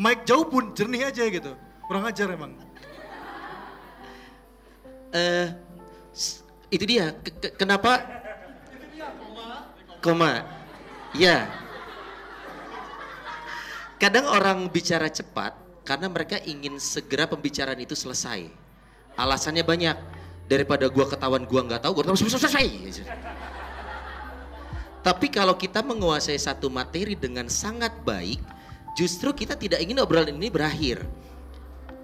[0.00, 1.52] Mic jauh pun jernih aja gitu.
[1.86, 2.56] Kurang ajar emang.
[6.10, 7.14] S- itu dia.
[7.22, 8.02] Ke- ke- kenapa?
[10.02, 10.44] Koma.
[11.14, 11.48] Ya.
[13.96, 15.54] Kadang orang bicara cepat
[15.86, 18.50] karena mereka ingin segera pembicaraan itu selesai.
[19.14, 19.96] Alasannya banyak.
[20.44, 22.66] Daripada gua ketahuan gua nggak tahu gua tahu selesai.
[25.00, 28.40] Tapi kalau kita menguasai satu materi dengan sangat baik
[28.96, 31.00] justru kita tidak ingin obrolan ini berakhir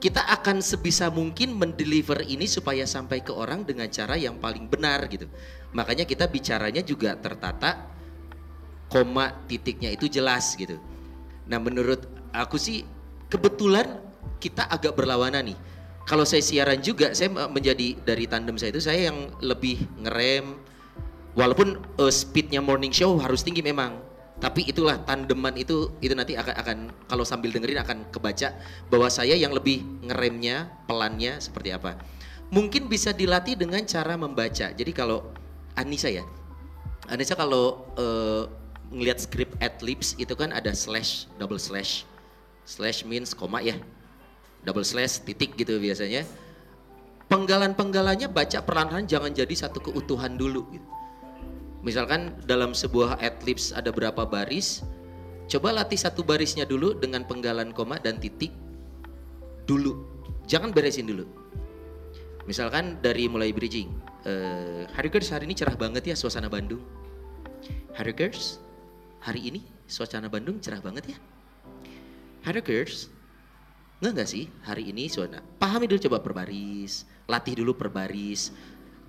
[0.00, 5.04] kita akan sebisa mungkin mendeliver ini supaya sampai ke orang dengan cara yang paling benar
[5.12, 5.28] gitu.
[5.76, 7.84] Makanya kita bicaranya juga tertata,
[8.88, 10.80] koma titiknya itu jelas gitu.
[11.46, 12.82] Nah menurut aku sih
[13.28, 14.00] kebetulan
[14.40, 15.58] kita agak berlawanan nih.
[16.08, 20.58] Kalau saya siaran juga, saya menjadi dari tandem saya itu saya yang lebih ngerem.
[21.38, 24.00] Walaupun eh, speednya morning show harus tinggi memang,
[24.40, 28.56] tapi itulah tandeman itu itu nanti akan akan kalau sambil dengerin akan kebaca
[28.88, 32.00] bahwa saya yang lebih ngeremnya pelannya seperti apa.
[32.50, 34.72] Mungkin bisa dilatih dengan cara membaca.
[34.72, 35.30] Jadi kalau
[35.78, 36.26] Anissa ya
[37.10, 38.44] Anissa kalau eh,
[38.90, 42.06] ngelihat skrip adlibs itu kan ada slash double slash.
[42.66, 43.78] Slash means koma ya.
[44.62, 46.22] Double slash titik gitu biasanya.
[47.30, 50.86] Penggalan-penggalannya baca perlahan-lahan jangan jadi satu keutuhan dulu gitu.
[51.80, 54.84] Misalkan dalam sebuah adlibs ada berapa baris,
[55.48, 58.52] coba latih satu barisnya dulu dengan penggalan koma dan titik
[59.64, 60.04] dulu.
[60.44, 61.24] Jangan beresin dulu.
[62.44, 63.88] Misalkan dari mulai bridging,
[64.28, 66.84] eh, hari hari ini cerah banget ya suasana Bandung.
[67.96, 68.60] Hackers,
[69.24, 71.18] hari ini suasana Bandung cerah banget ya.
[72.44, 73.08] Hackers,
[74.00, 75.40] nggak nggak sih hari ini suasana?
[75.60, 78.50] Pahami dulu coba per baris, latih dulu per baris.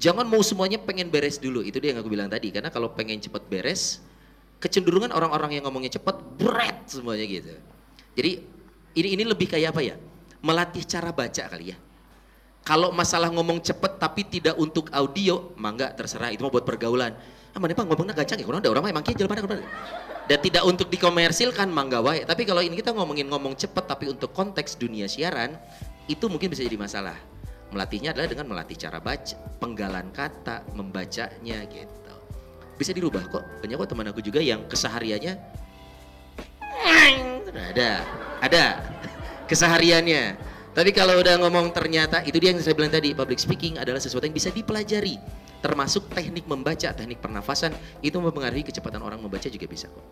[0.01, 2.49] Jangan mau semuanya pengen beres dulu, itu dia yang aku bilang tadi.
[2.49, 4.01] Karena kalau pengen cepet beres,
[4.57, 7.53] kecenderungan orang-orang yang ngomongnya cepet, berat semuanya gitu.
[8.17, 8.41] Jadi
[8.97, 9.95] ini ini lebih kayak apa ya?
[10.41, 11.77] Melatih cara baca kali ya.
[12.65, 17.13] Kalau masalah ngomong cepet tapi tidak untuk audio, mangga terserah itu mau buat pergaulan.
[17.53, 19.61] Ah mana pak ngomongnya gacang ya, kurang ada orang mah emang jalan pada
[20.25, 22.25] Dan tidak untuk dikomersilkan mangga wae.
[22.25, 25.57] Tapi kalau ini kita ngomongin ngomong cepet tapi untuk konteks dunia siaran,
[26.09, 27.30] itu mungkin bisa jadi masalah.
[27.71, 32.15] Melatihnya adalah dengan melatih cara baca, penggalan kata, membacanya gitu.
[32.75, 33.43] Bisa dirubah kok.
[33.63, 35.39] Banyak kok teman aku juga yang kesehariannya
[37.71, 37.89] ada,
[38.43, 38.63] ada
[39.47, 40.23] kesehariannya.
[40.71, 44.23] Tapi kalau udah ngomong ternyata itu dia yang saya bilang tadi, public speaking adalah sesuatu
[44.23, 45.19] yang bisa dipelajari.
[45.60, 50.05] Termasuk teknik membaca, teknik pernafasan itu mempengaruhi kecepatan orang membaca juga bisa kok.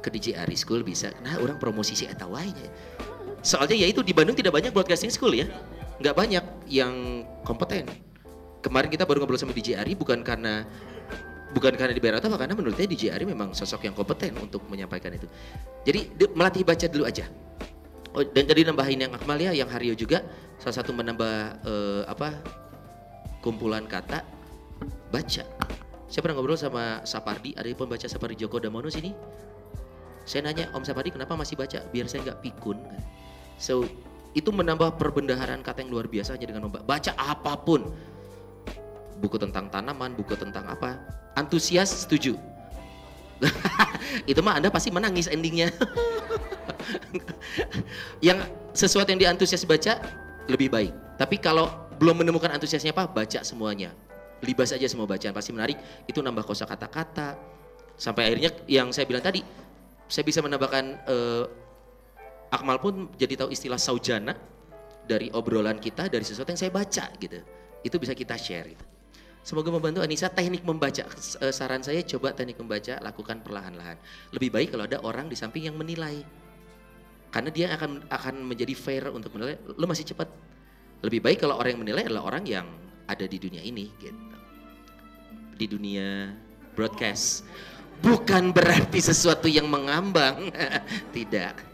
[0.00, 1.12] Ke DJ Ari School bisa.
[1.20, 2.68] Nah, orang promosi si eta wae nya.
[3.42, 5.50] Soalnya ya itu di Bandung tidak banyak broadcasting school ya.
[6.00, 7.84] Nggak banyak yang kompeten.
[8.60, 10.64] Kemarin kita baru ngobrol sama DJ Ari bukan karena
[11.50, 15.12] bukan karena dibayar atau karena menurut saya DJ Ari memang sosok yang kompeten untuk menyampaikan
[15.12, 15.28] itu.
[15.84, 17.28] Jadi di- melatih baca dulu aja.
[18.10, 20.26] Oh, dan tadi nambahin yang Akmalia, yang Haryo juga
[20.58, 22.42] salah satu menambah eh, apa
[23.38, 24.26] kumpulan kata
[25.14, 25.44] baca.
[26.10, 29.14] Saya pernah ngobrol sama Sapardi, ada pembaca Sapardi Joko Damono sini.
[30.26, 31.86] Saya nanya Om Sapardi kenapa masih baca?
[31.94, 32.82] Biar saya nggak pikun.
[33.62, 33.86] So
[34.30, 37.90] itu menambah perbendaharaan kata yang luar biasa hanya dengan memba- baca apa pun.
[39.18, 41.02] Buku tentang tanaman, buku tentang apa.
[41.34, 42.38] Antusias setuju.
[44.30, 45.74] itu mah Anda pasti menangis endingnya.
[48.26, 48.38] yang
[48.72, 49.98] sesuatu yang diantusias baca
[50.46, 50.94] lebih baik.
[51.18, 51.68] Tapi kalau
[52.00, 53.92] belum menemukan antusiasnya apa, baca semuanya.
[54.40, 55.76] Libas aja semua bacaan pasti menarik.
[56.08, 57.36] Itu nambah kosa kata-kata.
[58.00, 59.44] Sampai akhirnya yang saya bilang tadi,
[60.08, 61.44] saya bisa menambahkan eh,
[62.50, 64.34] Akmal pun jadi tahu istilah saujana
[65.06, 67.38] dari obrolan kita dari sesuatu yang saya baca gitu.
[67.86, 68.84] Itu bisa kita share gitu.
[69.40, 71.00] Semoga membantu Anissa teknik membaca.
[71.40, 73.96] Eh, Saran saya coba teknik membaca lakukan perlahan-lahan.
[74.36, 76.20] Lebih baik kalau ada orang di samping yang menilai.
[77.30, 80.28] Karena dia akan akan menjadi fair untuk menilai lo masih cepat.
[81.00, 82.66] Lebih baik kalau orang yang menilai adalah orang yang
[83.08, 84.20] ada di dunia ini gitu.
[85.56, 86.36] Di dunia
[86.76, 87.48] broadcast.
[88.04, 90.52] Bukan berarti sesuatu yang mengambang.
[91.16, 91.69] Tidak.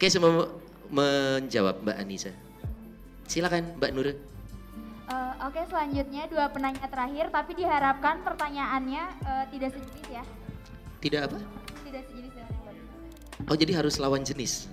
[0.00, 0.48] Oke, semua
[0.88, 2.32] menjawab Mbak Anissa.
[3.28, 4.08] Silakan Mbak Nur.
[4.08, 4.16] Eh,
[5.44, 10.24] Oke selanjutnya dua penanya terakhir tapi diharapkan pertanyaannya eh, tidak sejenis ya.
[11.04, 11.36] Tidak apa?
[11.84, 12.80] Tidak sejenis dengan yang baru.
[13.52, 14.72] Oh jadi harus lawan jenis.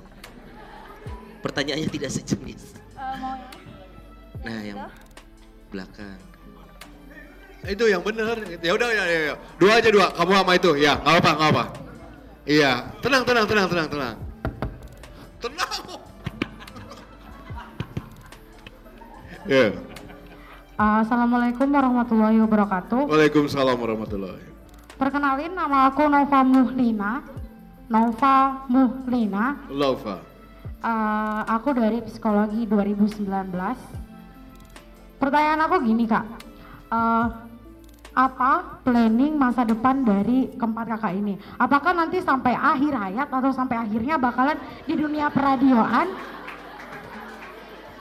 [1.43, 2.79] Pertanyaannya tidak sejenis.
[2.95, 3.51] Eh, mau ya?
[4.47, 4.67] Nah itu?
[4.71, 4.79] yang
[5.75, 6.19] belakang.
[7.67, 8.63] Itu yang bener.
[8.63, 9.35] Ya udah ya, ya, ya.
[9.59, 10.07] Dua aja dua.
[10.07, 10.71] Kamu sama itu.
[10.79, 11.63] Ya, nggak apa, nggak apa.
[12.47, 12.71] Iya,
[13.03, 14.26] tenang, tenang, tenang, tenang, tenang.
[15.41, 15.73] Tenang.
[19.47, 19.71] Ya.
[20.75, 23.07] Assalamualaikum warahmatullahi wabarakatuh.
[23.07, 24.43] Waalaikumsalam warahmatullahi.
[24.99, 27.23] Perkenalin nama aku Nova Muhlina.
[27.87, 29.55] Nova Muhlina.
[29.71, 30.19] Lova.
[30.83, 33.23] Eh, aku dari psikologi 2019.
[35.15, 36.27] Pertanyaan aku gini kak,
[36.87, 37.25] Eh,
[38.17, 41.37] apa planning masa depan dari keempat kakak ini?
[41.61, 44.57] Apakah nanti sampai akhir hayat atau sampai akhirnya bakalan
[44.89, 46.09] di dunia peradioan?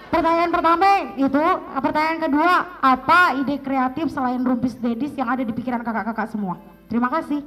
[0.09, 0.89] Pertanyaan pertama
[1.21, 1.45] itu,
[1.77, 6.57] pertanyaan kedua, apa ide kreatif selain rumpis dedis yang ada di pikiran kakak-kakak semua?
[6.89, 7.45] Terima kasih.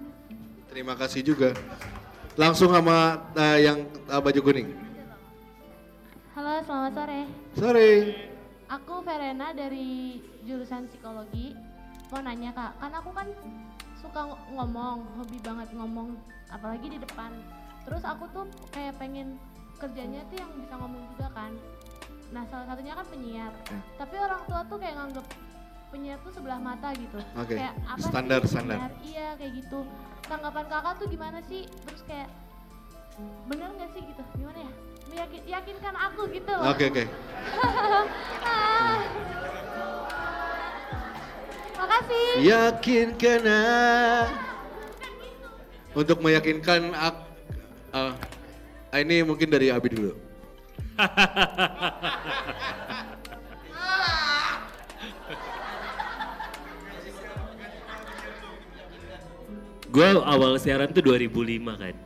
[0.70, 1.58] Terima kasih juga.
[2.38, 4.70] Langsung sama eh, yang eh, baju kuning.
[6.38, 7.22] Halo, selamat sore.
[7.58, 7.92] Sorry.
[8.70, 11.69] Aku Verena dari jurusan psikologi.
[12.10, 13.28] Mau nanya kak, kan aku kan
[13.96, 16.18] suka ng- ngomong, hobi banget ngomong,
[16.50, 17.30] apalagi di depan.
[17.86, 19.38] Terus aku tuh kayak pengen
[19.78, 21.52] kerjanya tuh yang bisa ngomong juga kan.
[22.30, 23.54] Nah salah satunya kan penyiar.
[23.96, 25.26] Tapi orang tua tuh kayak nganggep
[25.90, 27.18] penyiar tuh sebelah mata gitu.
[27.46, 28.78] Kayak apa standar, sih standar.
[28.78, 28.94] penyiar?
[29.06, 29.80] Iya kayak gitu.
[30.26, 31.62] Tanggapan kakak tuh gimana sih?
[31.86, 32.30] Terus kayak
[33.46, 34.24] bener nggak sih gitu?
[34.34, 34.72] Gimana ya?
[35.10, 36.74] Meyakin, yakinkan aku gitu loh.
[36.74, 37.04] Oke, oke.
[38.50, 38.98] Ah.
[41.80, 42.44] Makasih.
[42.44, 44.28] Yakinkan ah.
[45.96, 47.16] Untuk meyakinkan ak,
[47.96, 48.20] ah,
[49.00, 50.12] ini mungkin dari Abi dulu.
[59.90, 61.98] Gue awal siaran tuh 2005 kan.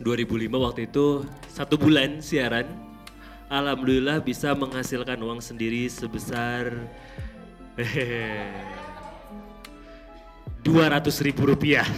[0.00, 2.64] 2005 waktu itu satu bulan siaran.
[3.52, 6.72] Alhamdulillah bisa menghasilkan uang sendiri sebesar
[10.66, 11.86] 200 ribu rupiah.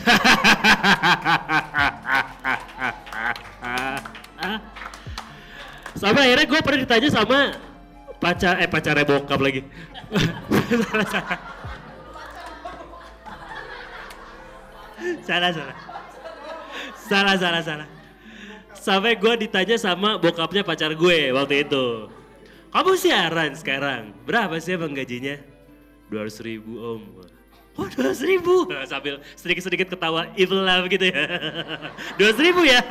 [5.98, 7.58] Sampai akhirnya gue pernah ditanya sama
[8.22, 9.66] pacar eh pacarnya bokap lagi.
[15.26, 15.74] salah salah.
[16.94, 17.86] Salah salah salah.
[18.78, 22.06] Sampai gue ditanya sama bokapnya pacar gue waktu itu.
[22.68, 25.40] Kamu siaran sekarang, berapa sih emang gajinya?
[26.08, 27.02] 200 ribu om.
[27.78, 28.66] Oh 200 ribu?
[28.90, 31.24] Sambil sedikit-sedikit ketawa evil lah begitu ya.
[32.18, 32.82] 200 ribu ya?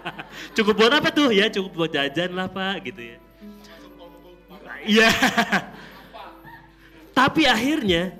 [0.58, 1.30] Cukup buat apa tuh?
[1.30, 3.18] Ya cukup buat jajan lah pak gitu ya.
[4.82, 5.10] Iya.
[7.14, 8.18] Tapi akhirnya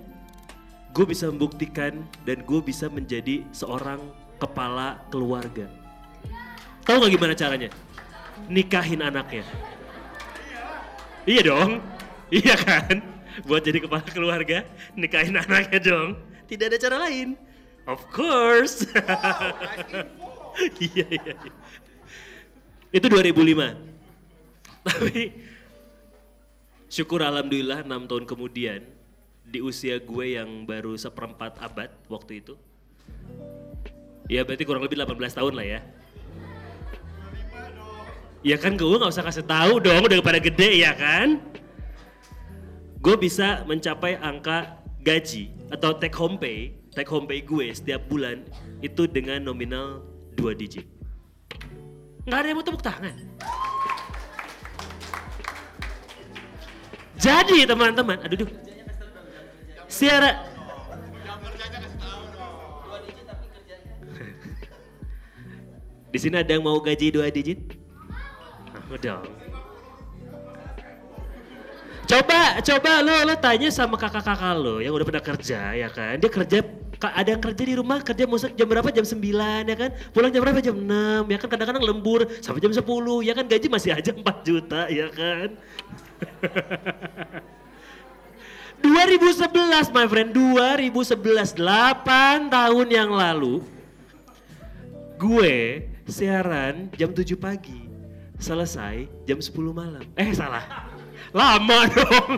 [0.95, 3.99] gue bisa membuktikan dan gue bisa menjadi seorang
[4.39, 5.67] kepala keluarga.
[6.87, 7.71] Tahu gak gimana caranya?
[8.47, 9.43] Nikahin anaknya.
[11.23, 11.71] Iya dong,
[12.31, 13.12] iya kan?
[13.49, 16.21] Buat jadi kepala keluarga, nikahin anaknya dong.
[16.47, 17.39] Tidak ada cara lain.
[17.89, 18.87] Of course.
[20.79, 21.53] iya, iya, iya.
[22.93, 23.93] Itu 2005.
[24.85, 25.33] Tapi
[26.93, 28.81] syukur alhamdulillah 6 tahun kemudian
[29.49, 32.55] di usia gue yang baru seperempat abad waktu itu.
[34.31, 35.81] Ya berarti kurang lebih 18 tahun lah ya.
[38.43, 41.39] Ya kan gue gak usah kasih tahu dong udah pada gede ya kan.
[43.03, 48.47] Gue bisa mencapai angka gaji atau take home pay, take home pay gue setiap bulan
[48.79, 50.07] itu dengan nominal
[50.39, 50.87] 2 digit.
[52.31, 53.19] Gak ada yang mau tepuk tangan.
[57.19, 58.51] Jadi teman-teman, aduh duh.
[59.91, 60.31] Siara
[66.15, 67.75] Di sini ada yang mau gaji dua digit?
[68.87, 69.42] Mau dong.
[72.13, 76.21] Coba, coba lo, lo tanya sama kakak-kakak lo yang udah pernah kerja ya kan.
[76.21, 76.61] Dia kerja,
[77.01, 78.85] ada yang kerja di rumah kerja musik jam berapa?
[78.93, 79.17] Jam 9
[79.65, 79.91] ya kan.
[80.13, 80.61] Pulang jam berapa?
[80.61, 81.49] Jam 6 ya kan.
[81.49, 82.85] Kadang-kadang lembur sampai jam 10
[83.25, 83.49] ya kan.
[83.49, 85.57] Gaji masih aja 4 juta ya kan.
[88.85, 93.65] 2011 my friend, 2011, 8 tahun yang lalu
[95.17, 97.89] gue siaran jam 7 pagi,
[98.37, 100.05] selesai jam 10 malam.
[100.19, 100.92] Eh salah,
[101.33, 102.31] lama dong.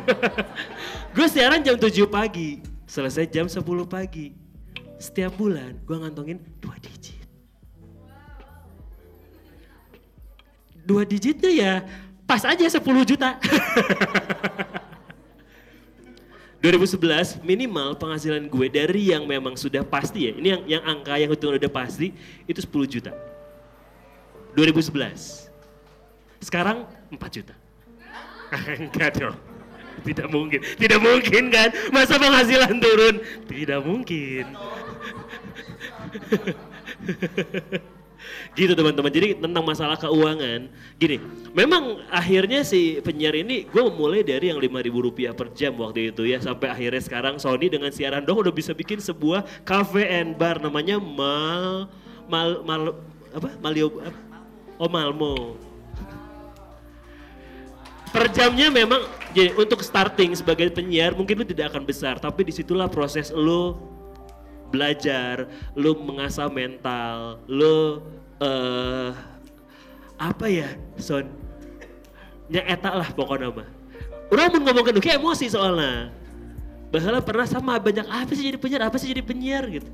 [1.13, 4.33] gue siaran jam 7 pagi, selesai jam 10 pagi.
[5.03, 7.19] Setiap bulan gue ngantongin 2 digit.
[10.85, 11.75] Dua digitnya ya
[12.25, 13.37] pas aja 10 juta.
[16.65, 20.33] 2011 minimal penghasilan gue dari yang memang sudah pasti ya.
[20.33, 22.17] Ini yang yang angka yang hitungan udah pasti
[22.49, 23.13] itu 10 juta.
[24.57, 25.53] 2011.
[26.41, 27.64] Sekarang 4 juta.
[28.81, 29.37] Enggak dong.
[30.05, 30.61] Tidak mungkin.
[30.61, 31.73] Tidak mungkin kan?
[31.89, 33.25] Masa penghasilan turun?
[33.49, 34.45] Tidak mungkin.
[38.59, 39.11] gitu teman-teman.
[39.11, 41.19] Jadi tentang masalah keuangan, gini,
[41.53, 46.23] memang akhirnya si penyiar ini gue memulai dari yang 5000 rupiah per jam waktu itu
[46.29, 50.63] ya, sampai akhirnya sekarang Sony dengan siaran dong udah bisa bikin sebuah cafe and bar
[50.63, 51.91] namanya Mal
[52.31, 52.83] Mal Mal
[53.35, 54.19] apa Malio apa?
[54.79, 55.59] Oh Malmo.
[58.15, 59.03] Per jamnya memang
[59.35, 63.75] jadi untuk starting sebagai penyiar mungkin lu tidak akan besar, tapi di situlah proses lu
[64.71, 67.99] belajar, lu mengasah mental, lu
[68.39, 69.11] eh
[70.15, 71.27] apa ya, Son?
[72.47, 73.67] Ya eta lah pokoknya mah.
[74.31, 76.15] Orang mau ngomongin kayak emosi soalnya.
[76.95, 79.91] Bahkan pernah sama banyak apa sih jadi penyiar, apa sih jadi penyiar gitu.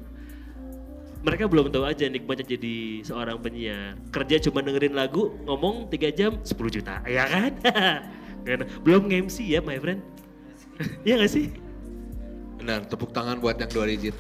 [1.21, 3.93] Mereka belum tahu aja nikmatnya jadi seorang penyiar.
[4.09, 7.53] Kerja cuma dengerin lagu, ngomong 3 jam 10 juta, ya kan?
[8.81, 10.01] Belum nge-MC ya my friend.
[11.05, 11.53] Iya gak sih?
[12.57, 14.17] Benar, tepuk tangan buat yang dua digit.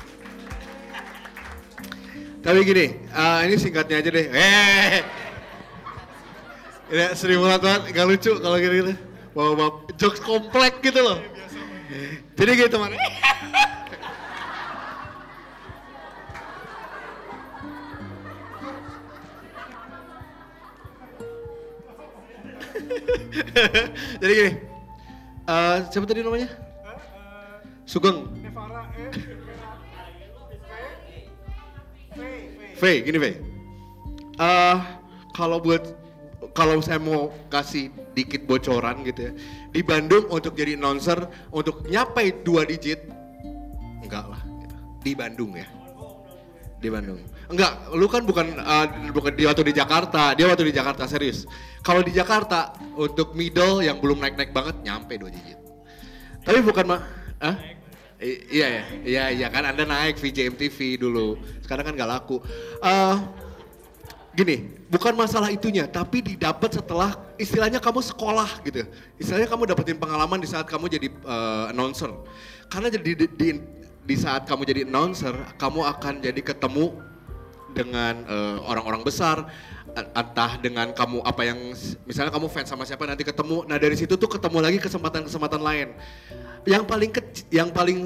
[2.44, 4.26] Tapi gini, eh, ini singkatnya aja deh.
[4.28, 5.00] Eh,
[6.92, 8.92] ini seribu banget, gak lucu kalau gini-gini.
[9.32, 11.16] Bawa bawa jokes komplek gitu loh.
[12.36, 12.92] Jadi gitu teman.
[24.20, 24.52] Jadi gini,
[25.46, 26.48] eh, siapa tadi namanya?
[27.88, 28.28] Sugeng.
[32.80, 33.26] V, gini V.
[34.40, 34.76] Eh,
[35.36, 35.84] kalau buat
[36.56, 39.32] kalau saya mau kasih dikit bocoran gitu ya,
[39.70, 43.04] di Bandung untuk jadi announcer untuk nyapai dua digit,
[44.00, 44.40] enggak lah.
[44.40, 44.76] Gitu.
[45.04, 45.68] Di Bandung ya,
[46.80, 47.20] di Bandung.
[47.50, 51.50] Enggak, lu kan bukan eh, bukan di waktu di Jakarta, dia waktu di Jakarta serius.
[51.82, 55.58] Kalau di Jakarta untuk middle yang belum naik-naik banget nyampe dua digit.
[56.46, 57.02] Tapi bukan mah,
[57.42, 57.58] ah?
[58.22, 61.42] I- iya ya, iya iya kan Anda naik VJ MTV dulu.
[61.66, 62.38] Sekarang kan nggak laku.
[62.86, 63.16] Eh
[64.30, 68.86] gini, bukan masalah itunya, tapi didapat setelah istilahnya kamu sekolah gitu.
[69.18, 72.14] Istilahnya kamu dapetin pengalaman di saat kamu jadi eh, announcer.
[72.70, 73.48] Karena jadi di, di,
[74.06, 77.09] di saat kamu jadi announcer, kamu akan jadi ketemu
[77.72, 79.46] dengan eh, orang-orang besar
[79.96, 81.58] en- entah dengan kamu apa yang
[82.06, 83.66] misalnya kamu fans sama siapa nanti ketemu.
[83.66, 85.88] Nah dari situ tuh ketemu lagi kesempatan-kesempatan lain.
[86.68, 88.00] Yang paling kecil yang paling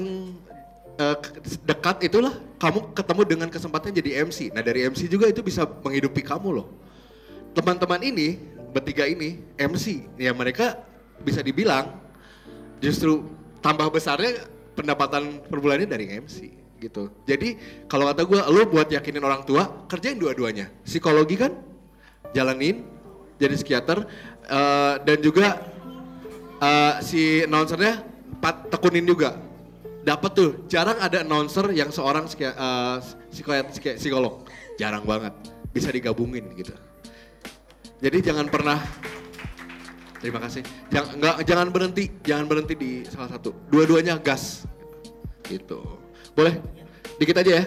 [0.97, 5.43] eh, ke- dekat itulah kamu ketemu dengan kesempatan jadi MC nah dari MC juga itu
[5.43, 6.67] bisa menghidupi kamu loh.
[7.55, 8.39] Teman-teman ini
[8.75, 10.83] bertiga ini MC ya mereka
[11.23, 11.95] bisa dibilang
[12.83, 13.23] justru
[13.63, 14.43] tambah besarnya
[14.75, 17.09] pendapatan per bulannya dari MC gitu.
[17.25, 17.57] Jadi
[17.89, 20.69] kalau kata gue, lo buat yakinin orang tua kerjain dua-duanya.
[20.85, 21.51] Psikologi kan
[22.37, 22.85] jalanin
[23.41, 24.05] jadi psikiater
[24.45, 25.65] eh, dan juga
[26.61, 28.05] eh, si announcernya
[28.39, 29.41] pat, tekunin juga.
[30.05, 32.97] Dapat tuh, jarang ada announcer yang seorang eh,
[33.33, 34.45] psiko- psiki- psikolog.
[34.77, 35.33] Jarang banget.
[35.73, 36.71] Bisa digabungin gitu.
[37.99, 38.79] Jadi jangan pernah
[40.25, 40.65] Terima kasih.
[40.89, 43.53] Jangan nggak jangan berhenti, jangan berhenti di salah satu.
[43.69, 44.65] Dua-duanya gas.
[45.45, 46.04] Gitu.
[46.35, 46.59] Boleh?
[47.15, 47.65] Dikit aja ya.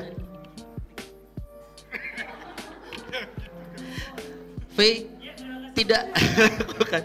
[4.78, 4.78] V
[5.74, 6.02] tidak
[6.78, 7.02] bukan.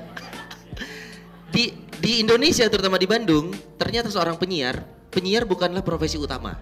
[1.50, 6.60] Di di Indonesia terutama di Bandung, ternyata seorang penyiar, penyiar bukanlah profesi utama.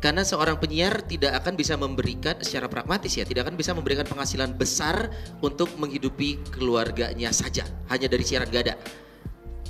[0.00, 4.54] Karena seorang penyiar tidak akan bisa memberikan secara pragmatis ya, tidak akan bisa memberikan penghasilan
[4.56, 5.12] besar
[5.44, 8.74] untuk menghidupi keluarganya saja, hanya dari siaran gak ada.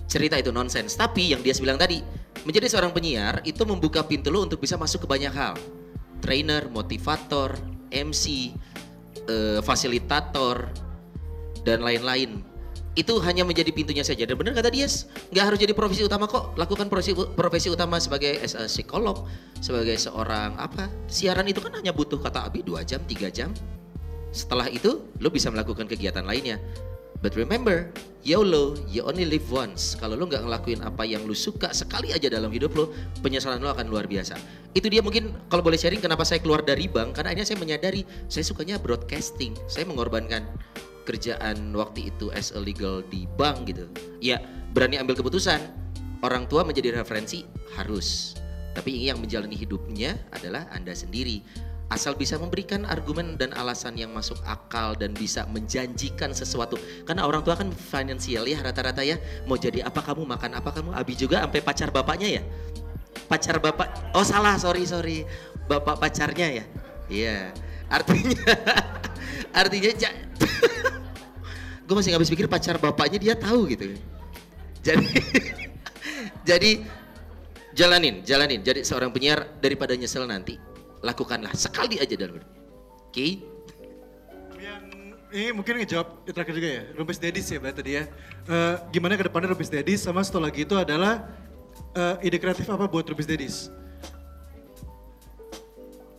[0.07, 0.94] Cerita itu nonsens.
[0.94, 1.98] Tapi yang dia bilang tadi,
[2.46, 5.59] menjadi seorang penyiar itu membuka pintu lo untuk bisa masuk ke banyak hal.
[6.22, 7.59] Trainer, motivator,
[7.90, 8.54] MC,
[9.26, 10.70] eh, fasilitator,
[11.66, 12.46] dan lain-lain.
[12.96, 14.24] Itu hanya menjadi pintunya saja.
[14.24, 16.57] Dan benar kata Dias, nggak harus jadi profesi utama kok.
[16.57, 18.40] Lakukan profesi, profesi utama sebagai
[18.70, 19.28] psikolog,
[19.61, 20.88] sebagai seorang apa?
[21.11, 23.52] Siaran itu kan hanya butuh kata Abi 2 jam, 3 jam.
[24.32, 26.57] Setelah itu, lo bisa melakukan kegiatan lainnya.
[27.20, 27.90] But remember,
[28.26, 29.94] YOLO, you only live once.
[29.94, 32.90] Kalau lo nggak ngelakuin apa yang lo suka sekali aja dalam hidup lo,
[33.22, 34.34] penyesalan lo akan luar biasa.
[34.74, 38.02] Itu dia mungkin kalau boleh sharing kenapa saya keluar dari bank, karena akhirnya saya menyadari
[38.26, 39.54] saya sukanya broadcasting.
[39.70, 40.42] Saya mengorbankan
[41.06, 43.86] kerjaan waktu itu as a legal di bank gitu.
[44.18, 44.42] Ya,
[44.74, 45.62] berani ambil keputusan.
[46.20, 47.46] Orang tua menjadi referensi
[47.78, 48.34] harus.
[48.76, 51.40] Tapi yang menjalani hidupnya adalah Anda sendiri.
[51.87, 56.74] Asal bisa memberikan argumen dan alasan yang masuk akal dan bisa menjanjikan sesuatu.
[57.07, 59.22] Karena orang tua kan finansial ya rata-rata ya.
[59.47, 60.91] Mau jadi apa kamu, makan apa kamu.
[60.99, 62.43] Abi juga sampai pacar bapaknya ya.
[63.30, 65.22] Pacar bapak, oh salah sorry sorry.
[65.70, 66.64] Bapak pacarnya ya.
[67.07, 67.39] Iya.
[67.87, 68.34] Artinya,
[69.62, 70.18] artinya ja-
[71.87, 73.95] gue masih nggak habis pikir pacar bapaknya dia tahu gitu.
[74.82, 75.07] Jadi,
[76.51, 76.70] jadi
[77.78, 78.59] jalanin, jalanin.
[78.66, 80.59] Jadi seorang penyiar daripada nyesel nanti,
[81.07, 82.50] lakukanlah sekali aja dalam hidup.
[83.07, 83.40] Oke?
[85.36, 88.04] Ini mungkin ngejawab yang terakhir juga ya, Rumpis Dedis ya tadi ya.
[88.46, 91.26] Eh, gimana ke depannya Rumpis Dedis sama satu lagi itu adalah
[91.94, 93.68] eh, ide kreatif apa buat Rumpis Dedis?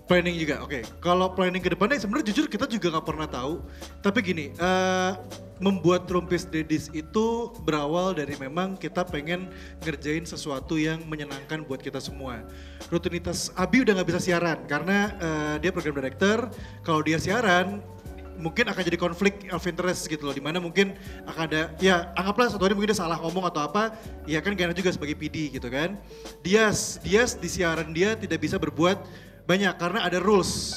[0.08, 0.88] Planning juga, oke.
[1.04, 3.60] Kalau planning ke depannya sebenarnya jujur kita juga nggak pernah tahu.
[4.00, 5.12] Tapi gini, eh,
[5.60, 9.52] membuat Rumpis Dedis itu berawal dari memang kita pengen
[9.84, 12.40] ngerjain sesuatu yang menyenangkan buat kita semua.
[12.88, 16.48] Rutinitas Abi udah nggak bisa siaran karena eh, dia program director.
[16.88, 17.84] Kalau dia siaran,
[18.38, 20.94] mungkin akan jadi konflik of interest gitu loh di mana mungkin
[21.26, 23.98] akan ada ya anggaplah satu hari mungkin dia salah ngomong atau apa
[24.30, 25.98] ya kan Gana juga sebagai PD gitu kan
[26.46, 29.02] Dias Dias di siaran dia tidak bisa berbuat
[29.48, 30.76] banyak karena ada rules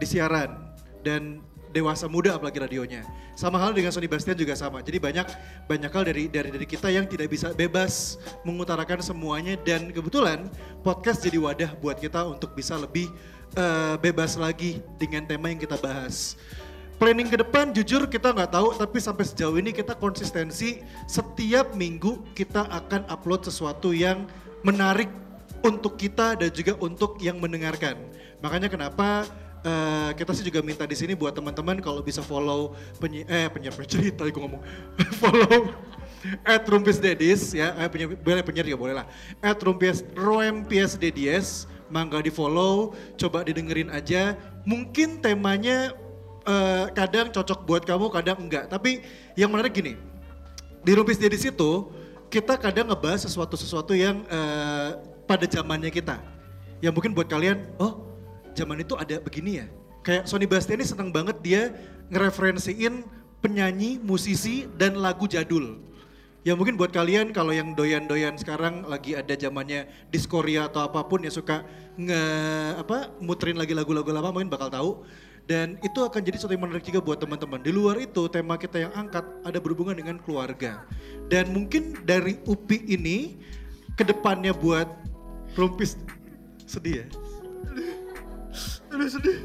[0.00, 0.56] di siaran
[1.04, 3.06] dan dewasa muda apalagi radionya.
[3.38, 4.82] Sama hal dengan Sony Bastian juga sama.
[4.82, 5.26] Jadi banyak
[5.70, 9.54] banyak hal dari dari dari kita yang tidak bisa bebas mengutarakan semuanya.
[9.62, 10.50] Dan kebetulan
[10.82, 13.08] podcast jadi wadah buat kita untuk bisa lebih
[13.54, 16.34] eh, bebas lagi dengan tema yang kita bahas.
[17.00, 20.84] Planning ke depan jujur kita nggak tahu tapi sampai sejauh ini kita konsistensi.
[21.08, 24.28] Setiap minggu kita akan upload sesuatu yang
[24.60, 25.08] menarik
[25.62, 27.96] untuk kita dan juga untuk yang mendengarkan.
[28.40, 29.28] Makanya kenapa
[29.64, 33.72] eh, kita sih juga minta di sini buat teman-teman kalau bisa follow penyi eh penyiar
[33.76, 34.62] tadi gue ngomong.
[35.20, 35.72] Follow
[36.44, 37.72] at Rumpis Dedis ya.
[37.76, 39.06] Eh, penyiar, boleh penyiar juga boleh lah.
[39.40, 44.38] At Rumpis Roempies Dedies mangga di follow coba didengerin aja.
[44.64, 45.92] Mungkin temanya
[46.46, 48.70] eh, kadang cocok buat kamu, kadang enggak.
[48.70, 49.04] Tapi
[49.36, 49.96] yang menarik gini,
[50.80, 51.90] di Rumpis Dedis itu
[52.30, 54.90] kita kadang ngebahas sesuatu-sesuatu yang eh,
[55.30, 56.18] pada zamannya kita.
[56.82, 58.02] Yang mungkin buat kalian, oh
[58.58, 59.66] zaman itu ada begini ya.
[60.02, 61.70] Kayak Sony Bastian ini seneng banget dia
[62.10, 63.06] ngereferensiin
[63.38, 65.78] penyanyi, musisi, dan lagu jadul.
[66.40, 71.20] Ya mungkin buat kalian kalau yang doyan-doyan sekarang lagi ada zamannya diskoria atau apa pun
[71.20, 71.68] yang suka
[72.00, 72.22] nge
[72.80, 74.90] apa muterin lagi lagu-lagu lama mungkin bakal tahu.
[75.44, 77.60] Dan itu akan jadi sesuatu yang menarik juga buat teman-teman.
[77.60, 80.86] Di luar itu tema kita yang angkat ada berhubungan dengan keluarga.
[81.28, 83.36] Dan mungkin dari UPI ini
[83.98, 84.88] ke depannya buat
[85.58, 85.98] Rumpis
[86.64, 87.06] sedih ya?
[88.90, 89.38] Aduh sedih,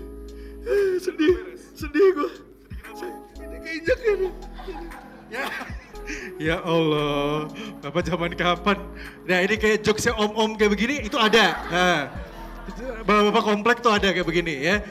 [1.02, 1.34] sedih,
[1.74, 2.32] sedih gue.
[3.66, 4.14] Keinjak ya.
[5.34, 5.46] Ya.
[6.38, 7.50] Ya Allah,
[7.82, 8.78] Bapak zaman kapan?
[9.26, 11.58] Nah ini kayak jokesnya om-om kayak begini itu ada.
[11.74, 12.00] Nah,
[13.06, 14.86] Bapak-bapak komplek tuh ada kayak begini ya.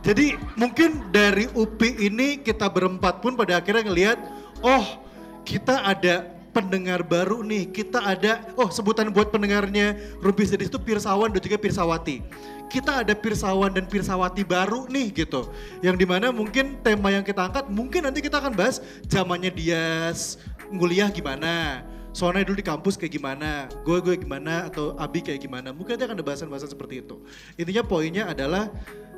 [0.00, 4.18] Jadi mungkin dari UPI ini kita berempat pun pada akhirnya ngelihat,
[4.64, 5.02] oh
[5.44, 7.70] kita ada pendengar baru nih.
[7.70, 12.22] Kita ada, oh sebutan buat pendengarnya Rubis Dedis itu Pirsawan dan juga Pirsawati.
[12.70, 15.50] Kita ada Pirsawan dan Pirsawati baru nih gitu.
[15.82, 18.78] Yang di mana mungkin tema yang kita angkat, mungkin nanti kita akan bahas
[19.10, 20.38] zamannya Dias,
[20.70, 21.82] nguliah gimana.
[22.10, 25.70] Soalnya dulu di kampus kayak gimana, gue gue gimana, atau Abi kayak gimana.
[25.70, 27.22] Mungkin nanti akan ada bahasan-bahasan seperti itu.
[27.54, 28.66] Intinya poinnya adalah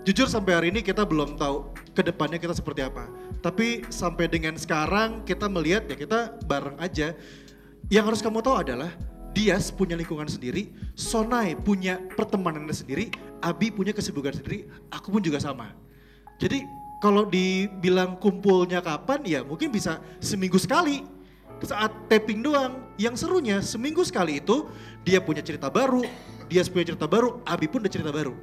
[0.04, 3.08] jujur sampai hari ini kita belum tahu ke depannya kita seperti apa.
[3.42, 7.10] Tapi sampai dengan sekarang kita melihat ya kita bareng aja.
[7.90, 8.94] Yang harus kamu tahu adalah
[9.34, 13.10] Dias punya lingkungan sendiri, Sonai punya pertemanannya sendiri,
[13.42, 15.74] Abi punya kesibukan sendiri, aku pun juga sama.
[16.38, 16.62] Jadi
[17.02, 21.02] kalau dibilang kumpulnya kapan ya mungkin bisa seminggu sekali.
[21.62, 24.66] Saat taping doang, yang serunya seminggu sekali itu
[25.06, 26.02] dia punya cerita baru,
[26.50, 28.34] Dias punya cerita baru, Abi pun ada cerita baru.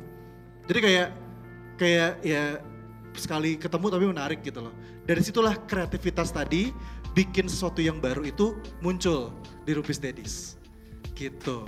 [0.67, 1.07] Jadi kayak
[1.79, 2.63] kayak ya
[3.15, 4.73] sekali ketemu tapi menarik gitu loh.
[5.05, 6.69] Dari situlah kreativitas tadi
[7.17, 9.33] bikin sesuatu yang baru itu muncul
[9.65, 10.59] di Rupis Dedis.
[11.17, 11.65] Gitu.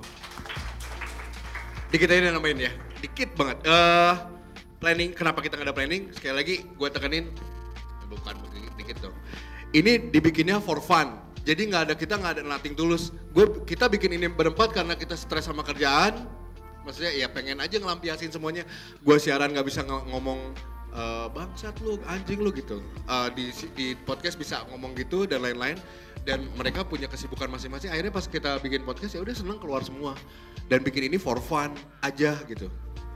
[1.91, 2.71] Dikit aja nambahin ya,
[3.03, 3.57] dikit banget.
[3.67, 4.15] Eh
[4.79, 6.09] planning, kenapa kita nggak ada planning?
[6.15, 7.25] Sekali lagi gue tekenin,
[8.07, 9.15] bukan dikit, dikit dong.
[9.71, 11.19] Ini dibikinnya for fun.
[11.41, 13.11] Jadi nggak ada kita nggak ada nothing tulus.
[13.33, 16.23] Gue kita bikin ini berempat karena kita stres sama kerjaan.
[16.81, 18.65] Maksudnya ya pengen aja ngelampiasin semuanya.
[19.05, 20.53] Gue siaran nggak bisa ng- ngomong
[20.91, 22.83] eh, bangsat lu, anjing lu gitu.
[23.07, 25.79] Eh, di di podcast bisa ngomong gitu dan lain-lain.
[26.21, 27.89] Dan mereka punya kesibukan masing-masing.
[27.89, 30.13] Akhirnya pas kita bikin podcast ya udah seneng keluar semua.
[30.69, 31.73] Dan bikin ini for fun
[32.05, 32.69] aja gitu.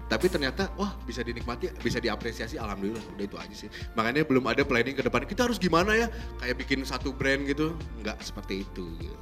[0.06, 3.70] Tapi ternyata wah bisa dinikmati, bisa diapresiasi alhamdulillah udah itu aja sih.
[3.98, 5.26] Makanya belum ada planning ke depan.
[5.26, 6.08] Kita harus gimana ya?
[6.38, 7.74] Kayak bikin satu brand gitu.
[8.06, 9.18] Nggak seperti itu gitu.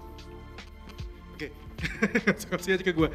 [1.34, 1.48] Oke,
[2.52, 3.10] kasih aja ke gue.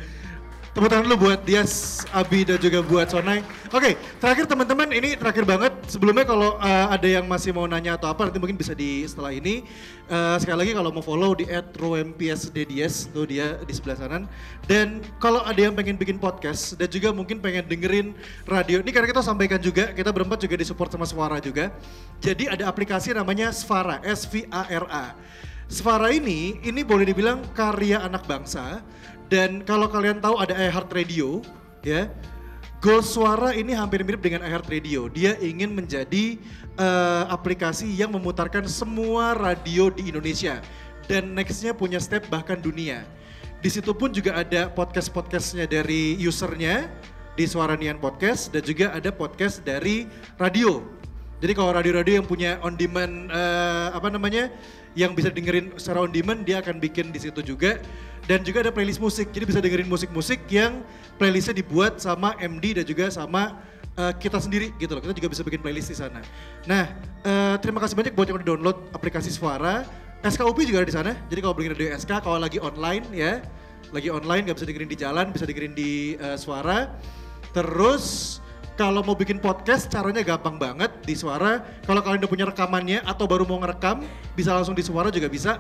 [0.79, 3.43] Tepuk tangan dulu buat Dias, Abi dan juga buat Sonai.
[3.75, 5.75] Oke, terakhir teman-teman ini terakhir banget.
[5.91, 9.35] Sebelumnya kalau uh, ada yang masih mau nanya atau apa nanti mungkin bisa di setelah
[9.35, 9.67] ini.
[10.07, 14.23] Uh, sekali lagi kalau mau follow di @rompsdds tuh dia di sebelah sana.
[14.71, 18.15] Dan kalau ada yang pengen bikin podcast dan juga mungkin pengen dengerin
[18.47, 18.79] radio.
[18.79, 21.75] Ini karena kita sampaikan juga, kita berempat juga disupport sama Suara juga.
[22.23, 25.19] Jadi ada aplikasi namanya Svara, S V A R A.
[25.67, 28.79] Svara ini, ini boleh dibilang karya anak bangsa.
[29.29, 31.45] Dan kalau kalian tahu ada iHeart Radio,
[31.85, 32.09] ya,
[32.81, 35.13] Goal Suara ini hampir mirip dengan iHeart Radio.
[35.13, 36.41] Dia ingin menjadi
[36.81, 40.65] eh, aplikasi yang memutarkan semua radio di Indonesia.
[41.05, 43.05] Dan nextnya punya step bahkan dunia.
[43.59, 46.87] Di situ pun juga ada podcast-podcastnya dari usernya
[47.35, 50.07] di Suara Nian Podcast dan juga ada podcast dari
[50.39, 50.83] radio.
[51.39, 54.51] Jadi kalau radio-radio yang punya on demand eh, apa namanya
[54.97, 57.81] yang bisa dengerin secara on demand dia akan bikin di situ juga
[58.29, 59.33] dan juga ada playlist musik.
[59.33, 60.85] Jadi bisa dengerin musik-musik yang
[61.17, 63.57] playlistnya dibuat sama MD dan juga sama
[63.97, 65.03] eh, kita sendiri gitu loh.
[65.03, 66.21] Kita juga bisa bikin playlist di sana.
[66.69, 66.85] Nah,
[67.25, 69.89] eh, terima kasih banyak buat yang udah download aplikasi Suara.
[70.19, 71.13] SKUP juga ada di sana.
[71.31, 73.39] Jadi kalau beli radio SK kalau lagi online ya,
[73.95, 76.93] lagi online nggak bisa dengerin di jalan, bisa dengerin di eh, Suara.
[77.57, 78.39] Terus
[78.79, 81.67] kalau mau bikin podcast caranya gampang banget di suara.
[81.83, 84.07] Kalau kalian udah punya rekamannya atau baru mau ngerekam
[84.39, 85.59] bisa langsung di suara juga bisa.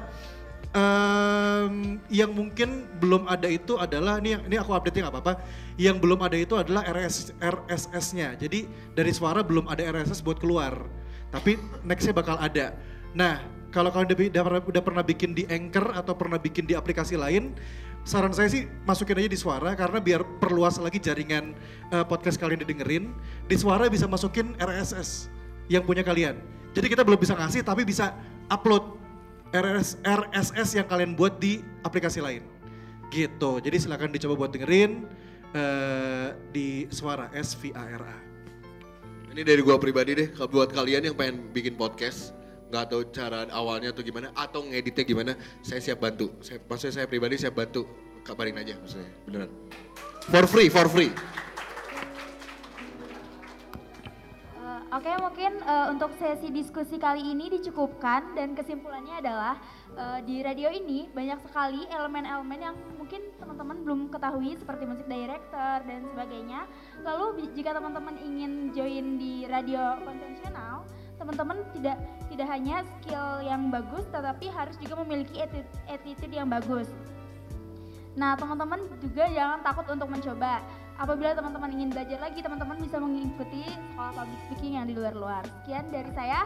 [0.70, 5.42] Em, yang mungkin belum ada itu adalah ini ini aku update nggak apa-apa.
[5.74, 8.38] Yang belum ada itu adalah RS, RSS-nya.
[8.38, 10.86] Jadi dari suara belum ada RSS buat keluar.
[11.34, 12.78] Tapi nextnya bakal ada.
[13.18, 17.20] Nah kalau kalian udah, udah, udah pernah bikin di Anchor atau pernah bikin di aplikasi
[17.20, 17.52] lain,
[18.06, 21.54] saran saya sih masukin aja di suara karena biar perluas lagi jaringan
[21.92, 23.14] eh, podcast kalian didengerin.
[23.46, 25.28] Di suara bisa masukin RSS
[25.68, 26.38] yang punya kalian.
[26.72, 28.14] Jadi kita belum bisa ngasih tapi bisa
[28.48, 28.96] upload
[29.52, 32.44] RS, RSS yang kalian buat di aplikasi lain.
[33.08, 33.50] Gitu.
[33.64, 35.08] Jadi silakan dicoba buat dengerin
[35.56, 38.18] eh, di suara S V A R A.
[39.28, 42.32] Ini dari gua pribadi deh, buat kalian yang pengen bikin podcast,
[42.68, 45.32] nggak tahu cara awalnya atau gimana, atau ngeditnya gimana,
[45.64, 46.32] saya siap bantu.
[46.44, 47.88] Saya, maksudnya saya pribadi siap bantu,
[48.22, 49.50] kabarin aja maksudnya, beneran.
[50.28, 51.08] For free, for free.
[54.60, 59.56] Eh, Oke, mungkin eh, untuk sesi diskusi kali ini dicukupkan dan kesimpulannya adalah
[59.96, 65.80] eh, di radio ini banyak sekali elemen-elemen yang mungkin teman-teman belum ketahui seperti musik director
[65.88, 66.68] dan sebagainya.
[67.00, 70.84] Lalu jika teman-teman ingin join di radio konvensional,
[71.18, 71.98] teman-teman tidak
[72.30, 76.88] tidak hanya skill yang bagus tetapi harus juga memiliki atti- attitude yang bagus.
[78.18, 80.58] Nah, teman-teman juga jangan takut untuk mencoba.
[80.98, 85.46] Apabila teman-teman ingin belajar lagi, teman-teman bisa mengikuti sekolah public speaking yang di luar-luar.
[85.62, 86.42] Sekian dari saya.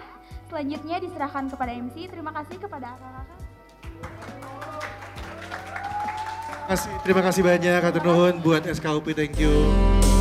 [0.52, 2.12] Selanjutnya diserahkan kepada MC.
[2.12, 3.40] Terima kasih kepada kakak-kakak.
[7.04, 10.11] Terima kasih banyak Kak Nuhun buat SKUP, thank you.